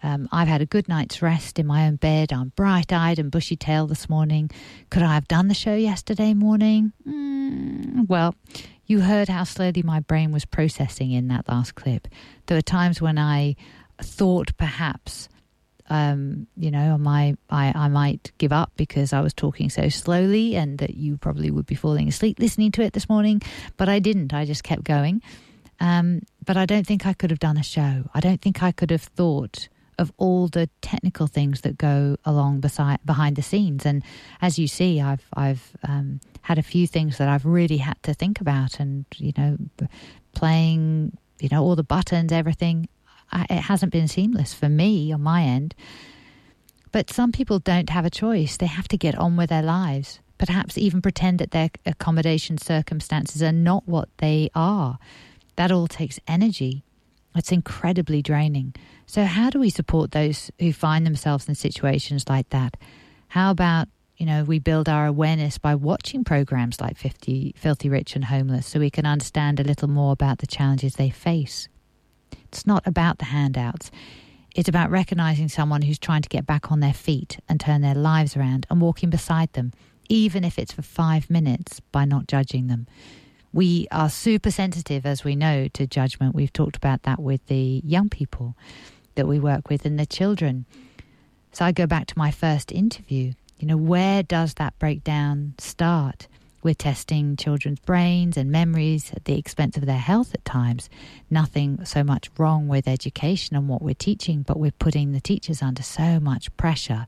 um, 0.02 0.28
I've 0.32 0.48
had 0.48 0.60
a 0.60 0.66
good 0.66 0.88
night's 0.88 1.22
rest 1.22 1.58
in 1.58 1.66
my 1.66 1.86
own 1.86 1.96
bed. 1.96 2.32
I'm 2.32 2.52
bright 2.56 2.92
eyed 2.92 3.18
and 3.18 3.30
bushy 3.30 3.54
tailed 3.54 3.90
this 3.90 4.08
morning. 4.08 4.50
Could 4.90 5.04
I 5.04 5.14
have 5.14 5.28
done 5.28 5.48
the 5.48 5.54
show 5.54 5.74
yesterday 5.74 6.34
morning? 6.34 6.92
Mm, 7.08 8.08
well, 8.08 8.34
you 8.86 9.00
heard 9.00 9.28
how 9.28 9.44
slowly 9.44 9.82
my 9.82 10.00
brain 10.00 10.32
was 10.32 10.44
processing 10.44 11.12
in 11.12 11.28
that 11.28 11.48
last 11.48 11.76
clip. 11.76 12.08
There 12.46 12.56
were 12.56 12.62
times 12.62 13.00
when 13.00 13.18
I 13.18 13.54
thought 14.02 14.56
perhaps 14.56 15.28
um, 15.88 16.46
you 16.56 16.70
know, 16.70 16.98
my, 16.98 17.36
I, 17.50 17.72
I 17.74 17.88
might 17.88 18.32
give 18.38 18.52
up 18.52 18.72
because 18.76 19.12
I 19.12 19.20
was 19.20 19.34
talking 19.34 19.70
so 19.70 19.88
slowly 19.88 20.56
and 20.56 20.78
that 20.78 20.94
you 20.94 21.16
probably 21.16 21.50
would 21.50 21.66
be 21.66 21.74
falling 21.74 22.08
asleep 22.08 22.38
listening 22.38 22.72
to 22.72 22.82
it 22.82 22.92
this 22.92 23.08
morning. 23.08 23.40
But 23.76 23.88
I 23.88 23.98
didn't. 23.98 24.34
I 24.34 24.44
just 24.44 24.64
kept 24.64 24.84
going. 24.84 25.22
Um, 25.78 26.22
but 26.44 26.56
I 26.56 26.66
don't 26.66 26.86
think 26.86 27.06
I 27.06 27.12
could 27.12 27.30
have 27.30 27.38
done 27.38 27.56
a 27.56 27.62
show. 27.62 28.04
I 28.14 28.20
don't 28.20 28.40
think 28.40 28.62
I 28.62 28.72
could 28.72 28.90
have 28.90 29.02
thought 29.02 29.68
of 29.98 30.12
all 30.16 30.48
the 30.48 30.68
technical 30.82 31.26
things 31.26 31.62
that 31.62 31.78
go 31.78 32.16
along 32.24 32.60
beside 32.60 32.98
behind 33.04 33.36
the 33.36 33.42
scenes. 33.42 33.86
And 33.86 34.02
as 34.40 34.58
you 34.58 34.68
see, 34.68 35.00
I've 35.00 35.26
I've 35.34 35.76
um, 35.86 36.20
had 36.42 36.58
a 36.58 36.62
few 36.62 36.86
things 36.86 37.18
that 37.18 37.28
I've 37.28 37.44
really 37.44 37.78
had 37.78 38.02
to 38.04 38.14
think 38.14 38.40
about, 38.40 38.78
and 38.80 39.04
you 39.16 39.32
know, 39.36 39.56
playing, 40.34 41.16
you 41.40 41.48
know, 41.50 41.62
all 41.62 41.76
the 41.76 41.84
buttons, 41.84 42.32
everything. 42.32 42.88
I, 43.32 43.46
it 43.50 43.62
hasn't 43.62 43.92
been 43.92 44.08
seamless 44.08 44.54
for 44.54 44.68
me 44.68 45.12
on 45.12 45.22
my 45.22 45.42
end. 45.42 45.74
But 46.92 47.10
some 47.10 47.32
people 47.32 47.58
don't 47.58 47.90
have 47.90 48.04
a 48.04 48.10
choice. 48.10 48.56
They 48.56 48.66
have 48.66 48.88
to 48.88 48.96
get 48.96 49.16
on 49.16 49.36
with 49.36 49.50
their 49.50 49.62
lives. 49.62 50.20
perhaps 50.38 50.76
even 50.76 51.00
pretend 51.00 51.38
that 51.38 51.50
their 51.50 51.70
accommodation 51.86 52.58
circumstances 52.58 53.42
are 53.42 53.52
not 53.52 53.86
what 53.88 54.08
they 54.18 54.50
are. 54.54 54.98
That 55.56 55.72
all 55.72 55.86
takes 55.86 56.20
energy. 56.28 56.84
It's 57.34 57.52
incredibly 57.52 58.22
draining. 58.22 58.74
So, 59.06 59.24
how 59.24 59.50
do 59.50 59.60
we 59.60 59.70
support 59.70 60.12
those 60.12 60.50
who 60.58 60.72
find 60.72 61.06
themselves 61.06 61.48
in 61.48 61.54
situations 61.54 62.24
like 62.28 62.48
that? 62.50 62.76
How 63.28 63.50
about, 63.50 63.88
you 64.16 64.24
know, 64.24 64.44
we 64.44 64.58
build 64.58 64.88
our 64.88 65.06
awareness 65.06 65.58
by 65.58 65.74
watching 65.74 66.24
programs 66.24 66.80
like 66.80 66.96
50, 66.96 67.54
Filthy 67.56 67.88
Rich 67.88 68.16
and 68.16 68.26
Homeless 68.26 68.66
so 68.66 68.80
we 68.80 68.90
can 68.90 69.04
understand 69.04 69.60
a 69.60 69.64
little 69.64 69.88
more 69.88 70.12
about 70.12 70.38
the 70.38 70.46
challenges 70.46 70.94
they 70.94 71.10
face? 71.10 71.68
It's 72.56 72.66
not 72.66 72.86
about 72.86 73.18
the 73.18 73.26
handouts. 73.26 73.90
It's 74.54 74.68
about 74.70 74.90
recognizing 74.90 75.50
someone 75.50 75.82
who's 75.82 75.98
trying 75.98 76.22
to 76.22 76.28
get 76.30 76.46
back 76.46 76.72
on 76.72 76.80
their 76.80 76.94
feet 76.94 77.38
and 77.50 77.60
turn 77.60 77.82
their 77.82 77.94
lives 77.94 78.34
around 78.34 78.66
and 78.70 78.80
walking 78.80 79.10
beside 79.10 79.52
them, 79.52 79.72
even 80.08 80.42
if 80.42 80.58
it's 80.58 80.72
for 80.72 80.80
five 80.80 81.28
minutes, 81.28 81.80
by 81.92 82.06
not 82.06 82.28
judging 82.28 82.68
them. 82.68 82.86
We 83.52 83.88
are 83.90 84.08
super 84.08 84.50
sensitive, 84.50 85.04
as 85.04 85.22
we 85.22 85.36
know, 85.36 85.68
to 85.74 85.86
judgment. 85.86 86.34
We've 86.34 86.52
talked 86.52 86.76
about 86.76 87.02
that 87.02 87.20
with 87.20 87.44
the 87.46 87.82
young 87.84 88.08
people 88.08 88.56
that 89.16 89.28
we 89.28 89.38
work 89.38 89.68
with 89.68 89.84
and 89.84 89.98
the 89.98 90.06
children. 90.06 90.64
So 91.52 91.66
I 91.66 91.72
go 91.72 91.86
back 91.86 92.06
to 92.06 92.18
my 92.18 92.30
first 92.30 92.72
interview. 92.72 93.34
You 93.58 93.66
know, 93.66 93.76
where 93.76 94.22
does 94.22 94.54
that 94.54 94.78
breakdown 94.78 95.52
start? 95.58 96.26
We're 96.66 96.74
testing 96.74 97.36
children's 97.36 97.78
brains 97.78 98.36
and 98.36 98.50
memories 98.50 99.12
at 99.14 99.24
the 99.24 99.38
expense 99.38 99.76
of 99.76 99.86
their 99.86 99.96
health 99.98 100.34
at 100.34 100.44
times. 100.44 100.90
Nothing 101.30 101.84
so 101.84 102.02
much 102.02 102.28
wrong 102.38 102.66
with 102.66 102.88
education 102.88 103.54
and 103.54 103.68
what 103.68 103.82
we're 103.82 103.94
teaching, 103.94 104.42
but 104.42 104.58
we're 104.58 104.72
putting 104.72 105.12
the 105.12 105.20
teachers 105.20 105.62
under 105.62 105.84
so 105.84 106.18
much 106.18 106.54
pressure 106.56 107.06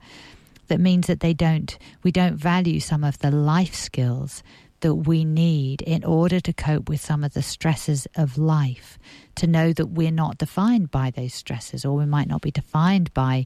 that 0.69 0.79
means 0.79 1.09
that 1.09 1.19
they 1.19 1.35
don't 1.35 1.77
we 2.05 2.13
don't 2.13 2.37
value 2.37 2.79
some 2.79 3.03
of 3.03 3.19
the 3.19 3.33
life 3.33 3.75
skills 3.75 4.45
that 4.79 4.95
we 4.95 5.25
need 5.25 5.83
in 5.83 6.05
order 6.05 6.39
to 6.39 6.53
cope 6.53 6.89
with 6.89 7.01
some 7.01 7.25
of 7.25 7.35
the 7.35 7.43
stresses 7.43 8.07
of 8.15 8.39
life 8.39 8.97
to 9.35 9.49
know 9.49 9.73
that 9.73 9.87
we're 9.87 10.13
not 10.13 10.39
defined 10.39 10.93
by 10.93 11.11
those 11.11 11.35
stresses 11.35 11.85
or 11.85 11.97
we 11.97 12.07
might 12.07 12.29
not 12.29 12.43
be 12.43 12.53
defined 12.53 13.13
by 13.13 13.45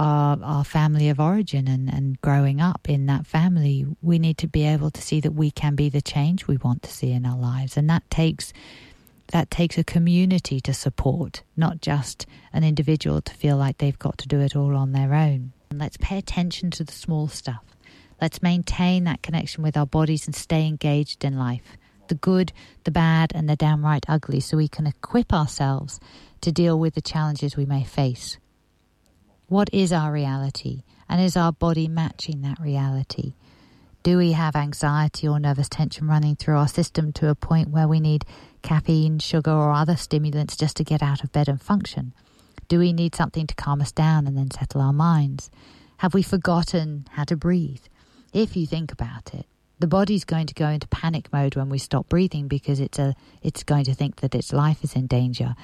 our, 0.00 0.38
our 0.42 0.64
family 0.64 1.10
of 1.10 1.20
origin 1.20 1.68
and, 1.68 1.92
and 1.92 2.18
growing 2.22 2.58
up 2.58 2.88
in 2.88 3.04
that 3.04 3.26
family, 3.26 3.86
we 4.00 4.18
need 4.18 4.38
to 4.38 4.48
be 4.48 4.66
able 4.66 4.90
to 4.90 5.02
see 5.02 5.20
that 5.20 5.32
we 5.32 5.50
can 5.50 5.74
be 5.74 5.90
the 5.90 6.00
change 6.00 6.46
we 6.46 6.56
want 6.56 6.82
to 6.82 6.90
see 6.90 7.12
in 7.12 7.26
our 7.26 7.36
lives. 7.36 7.76
And 7.76 7.88
that 7.90 8.08
takes 8.10 8.54
that 9.28 9.50
takes 9.50 9.78
a 9.78 9.84
community 9.84 10.58
to 10.58 10.74
support, 10.74 11.42
not 11.56 11.80
just 11.80 12.26
an 12.52 12.64
individual 12.64 13.20
to 13.20 13.32
feel 13.34 13.56
like 13.56 13.78
they've 13.78 13.98
got 13.98 14.18
to 14.18 14.26
do 14.26 14.40
it 14.40 14.56
all 14.56 14.74
on 14.74 14.90
their 14.90 15.14
own. 15.14 15.52
And 15.70 15.78
let's 15.78 15.98
pay 15.98 16.18
attention 16.18 16.72
to 16.72 16.82
the 16.82 16.92
small 16.92 17.28
stuff. 17.28 17.62
Let's 18.20 18.42
maintain 18.42 19.04
that 19.04 19.22
connection 19.22 19.62
with 19.62 19.76
our 19.76 19.86
bodies 19.86 20.26
and 20.26 20.34
stay 20.34 20.66
engaged 20.66 21.24
in 21.24 21.38
life. 21.38 21.76
The 22.08 22.16
good, 22.16 22.52
the 22.82 22.90
bad, 22.90 23.30
and 23.34 23.48
the 23.48 23.54
downright 23.54 24.04
ugly, 24.08 24.40
so 24.40 24.56
we 24.56 24.66
can 24.66 24.86
equip 24.86 25.32
ourselves 25.32 26.00
to 26.40 26.50
deal 26.50 26.76
with 26.76 26.94
the 26.94 27.02
challenges 27.02 27.56
we 27.56 27.66
may 27.66 27.84
face. 27.84 28.38
What 29.50 29.68
is 29.72 29.92
our 29.92 30.12
reality? 30.12 30.84
And 31.08 31.20
is 31.20 31.36
our 31.36 31.50
body 31.50 31.88
matching 31.88 32.42
that 32.42 32.60
reality? 32.60 33.34
Do 34.04 34.16
we 34.16 34.30
have 34.30 34.54
anxiety 34.54 35.26
or 35.26 35.40
nervous 35.40 35.68
tension 35.68 36.06
running 36.06 36.36
through 36.36 36.56
our 36.56 36.68
system 36.68 37.12
to 37.14 37.30
a 37.30 37.34
point 37.34 37.70
where 37.70 37.88
we 37.88 37.98
need 37.98 38.24
caffeine, 38.62 39.18
sugar, 39.18 39.50
or 39.50 39.72
other 39.72 39.96
stimulants 39.96 40.56
just 40.56 40.76
to 40.76 40.84
get 40.84 41.02
out 41.02 41.24
of 41.24 41.32
bed 41.32 41.48
and 41.48 41.60
function? 41.60 42.12
Do 42.68 42.78
we 42.78 42.92
need 42.92 43.16
something 43.16 43.48
to 43.48 43.54
calm 43.56 43.80
us 43.80 43.90
down 43.90 44.28
and 44.28 44.38
then 44.38 44.52
settle 44.52 44.82
our 44.82 44.92
minds? 44.92 45.50
Have 45.96 46.14
we 46.14 46.22
forgotten 46.22 47.08
how 47.10 47.24
to 47.24 47.34
breathe? 47.36 47.82
If 48.32 48.56
you 48.56 48.68
think 48.68 48.92
about 48.92 49.34
it, 49.34 49.46
the 49.80 49.88
body's 49.88 50.24
going 50.24 50.46
to 50.46 50.54
go 50.54 50.68
into 50.68 50.86
panic 50.86 51.32
mode 51.32 51.56
when 51.56 51.70
we 51.70 51.78
stop 51.78 52.08
breathing 52.08 52.46
because 52.46 52.78
it's 52.78 53.00
a 53.00 53.16
it's 53.42 53.64
going 53.64 53.84
to 53.86 53.94
think 53.94 54.20
that 54.20 54.36
its 54.36 54.52
life 54.52 54.84
is 54.84 54.94
in 54.94 55.08
danger. 55.08 55.56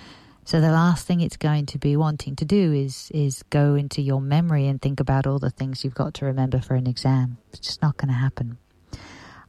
So 0.47 0.61
the 0.61 0.71
last 0.71 1.09
thing 1.09 1.21
it's 1.21 1.37
going 1.37 1.67
to 1.67 1.79
be 1.79 1.97
wanting 1.97 2.37
to 2.37 2.45
do 2.45 2.73
is 2.73 3.11
is 3.13 3.43
go 3.51 3.75
into 3.75 4.01
your 4.01 4.21
memory 4.21 4.69
and 4.69 4.81
think 4.81 5.01
about 5.01 5.27
all 5.27 5.41
the 5.41 5.51
things 5.51 5.83
you've 5.83 5.97
got 5.97 6.15
to 6.15 6.25
remember 6.25 6.61
for 6.61 6.77
an 6.77 6.87
exam. 6.87 7.39
It's 7.49 7.59
just 7.59 7.83
not 7.83 7.97
going 7.97 8.11
to 8.11 8.15
happen. 8.15 8.59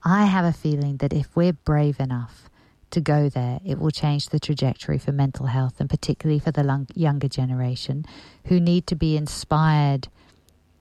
I 0.03 0.25
have 0.25 0.43
a 0.43 0.51
feeling 0.51 0.97
that 0.97 1.13
if 1.13 1.35
we're 1.35 1.53
brave 1.53 1.99
enough 1.99 2.49
to 2.89 2.99
go 2.99 3.29
there, 3.29 3.59
it 3.63 3.77
will 3.77 3.91
change 3.91 4.29
the 4.29 4.39
trajectory 4.39 4.97
for 4.97 5.11
mental 5.11 5.45
health 5.45 5.75
and 5.79 5.87
particularly 5.87 6.39
for 6.39 6.51
the 6.51 6.87
younger 6.95 7.27
generation 7.27 8.03
who 8.45 8.59
need 8.59 8.87
to 8.87 8.95
be 8.95 9.15
inspired 9.15 10.07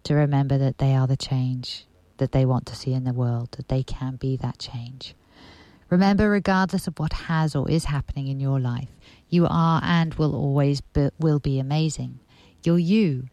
to 0.05 0.14
remember 0.14 0.57
that 0.57 0.79
they 0.79 0.97
are 0.97 1.07
the 1.07 1.19
change 1.19 1.85
that 2.17 2.33
they 2.33 2.47
want 2.47 2.64
to 2.64 2.75
see 2.75 2.95
in 2.95 3.05
the 3.05 3.12
world, 3.12 3.51
that 3.59 3.69
they 3.69 3.83
can 3.83 4.17
be 4.17 4.39
that 4.39 4.59
change. 4.59 5.14
Remember, 5.89 6.29
regardless 6.29 6.89
of 6.89 6.99
what 6.99 7.12
has 7.12 7.55
or 7.55 7.71
is 7.71 7.85
happening 7.85 8.27
in 8.27 8.41
your 8.41 8.59
life, 8.59 8.89
you 9.29 9.47
are 9.49 9.81
and 9.83 10.14
will 10.14 10.35
always 10.35 10.81
be, 10.81 11.11
will 11.18 11.39
be 11.39 11.59
amazing. 11.59 12.20
You're 12.62 12.79
you. 12.79 13.29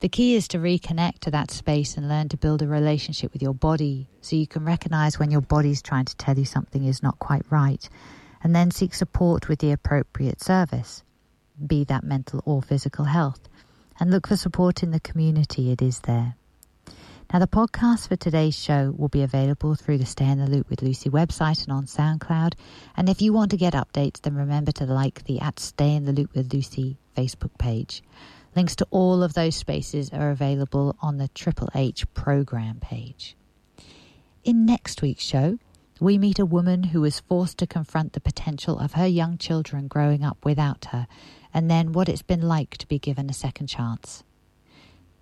The 0.00 0.08
key 0.08 0.36
is 0.36 0.46
to 0.48 0.58
reconnect 0.58 1.20
to 1.20 1.30
that 1.32 1.50
space 1.50 1.96
and 1.96 2.08
learn 2.08 2.28
to 2.28 2.36
build 2.36 2.62
a 2.62 2.68
relationship 2.68 3.32
with 3.32 3.42
your 3.42 3.54
body 3.54 4.08
so 4.20 4.36
you 4.36 4.46
can 4.46 4.64
recognize 4.64 5.18
when 5.18 5.30
your 5.30 5.40
body's 5.40 5.82
trying 5.82 6.04
to 6.04 6.16
tell 6.16 6.38
you 6.38 6.44
something 6.44 6.84
is 6.84 7.02
not 7.02 7.18
quite 7.18 7.42
right 7.50 7.88
and 8.42 8.54
then 8.54 8.70
seek 8.70 8.94
support 8.94 9.48
with 9.48 9.58
the 9.58 9.72
appropriate 9.72 10.40
service, 10.40 11.02
be 11.66 11.84
that 11.84 12.04
mental 12.04 12.42
or 12.44 12.62
physical 12.62 13.06
health, 13.06 13.48
and 13.98 14.10
look 14.10 14.28
for 14.28 14.36
support 14.36 14.82
in 14.82 14.92
the 14.92 15.00
community 15.00 15.72
it 15.72 15.82
is 15.82 16.00
there. 16.00 16.36
Now, 17.30 17.40
the 17.40 17.46
podcast 17.46 18.08
for 18.08 18.16
today's 18.16 18.58
show 18.58 18.94
will 18.96 19.10
be 19.10 19.22
available 19.22 19.74
through 19.74 19.98
the 19.98 20.06
Stay 20.06 20.24
in 20.24 20.38
the 20.38 20.46
Loop 20.46 20.70
with 20.70 20.80
Lucy 20.80 21.10
website 21.10 21.62
and 21.62 21.70
on 21.70 21.84
SoundCloud. 21.84 22.54
And 22.96 23.06
if 23.06 23.20
you 23.20 23.34
want 23.34 23.50
to 23.50 23.58
get 23.58 23.74
updates, 23.74 24.22
then 24.22 24.34
remember 24.34 24.72
to 24.72 24.86
like 24.86 25.24
the 25.24 25.38
at 25.38 25.60
Stay 25.60 25.94
in 25.94 26.06
the 26.06 26.14
Loop 26.14 26.34
with 26.34 26.54
Lucy 26.54 26.96
Facebook 27.14 27.50
page. 27.58 28.02
Links 28.56 28.74
to 28.76 28.86
all 28.90 29.22
of 29.22 29.34
those 29.34 29.56
spaces 29.56 30.08
are 30.08 30.30
available 30.30 30.96
on 31.02 31.18
the 31.18 31.28
Triple 31.28 31.68
H 31.74 32.10
program 32.14 32.80
page. 32.80 33.36
In 34.42 34.64
next 34.64 35.02
week's 35.02 35.22
show, 35.22 35.58
we 36.00 36.16
meet 36.16 36.38
a 36.38 36.46
woman 36.46 36.82
who 36.82 37.02
was 37.02 37.20
forced 37.20 37.58
to 37.58 37.66
confront 37.66 38.14
the 38.14 38.20
potential 38.20 38.78
of 38.78 38.94
her 38.94 39.06
young 39.06 39.36
children 39.36 39.86
growing 39.86 40.24
up 40.24 40.42
without 40.46 40.86
her, 40.92 41.06
and 41.52 41.70
then 41.70 41.92
what 41.92 42.08
it's 42.08 42.22
been 42.22 42.40
like 42.40 42.78
to 42.78 42.88
be 42.88 42.98
given 42.98 43.28
a 43.28 43.34
second 43.34 43.66
chance. 43.66 44.24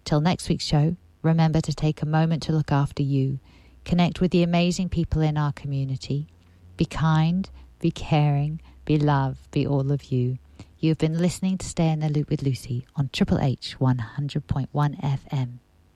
Till 0.05 0.21
next 0.21 0.49
week's 0.49 0.65
show, 0.65 0.95
remember 1.27 1.61
to 1.61 1.74
take 1.74 2.01
a 2.01 2.07
moment 2.07 2.43
to 2.45 2.53
look 2.53 2.72
after 2.72 3.03
you, 3.03 3.41
connect 3.85 4.20
with 4.20 4.31
the 4.31 4.43
amazing 4.43 4.89
people 4.89 5.20
in 5.20 5.37
our 5.37 5.53
community, 5.53 6.29
be 6.77 6.85
kind, 6.85 7.51
be 7.81 7.91
caring, 7.91 8.61
be 8.85 8.97
love, 8.97 9.49
be 9.51 9.66
all 9.66 9.93
of 9.93 10.05
you. 10.12 10.39
You've 10.79 10.99
been 10.99 11.18
listening 11.18 11.59
to 11.59 11.66
Stay 11.66 11.89
in 11.89 12.01
the 12.01 12.09
Loop 12.09 12.31
with 12.31 12.43
Lucy 12.43 12.87
on 12.95 13.11
Triple 13.12 13.41
H 13.41 13.77
100.1 13.81 14.68
FM. 14.72 15.59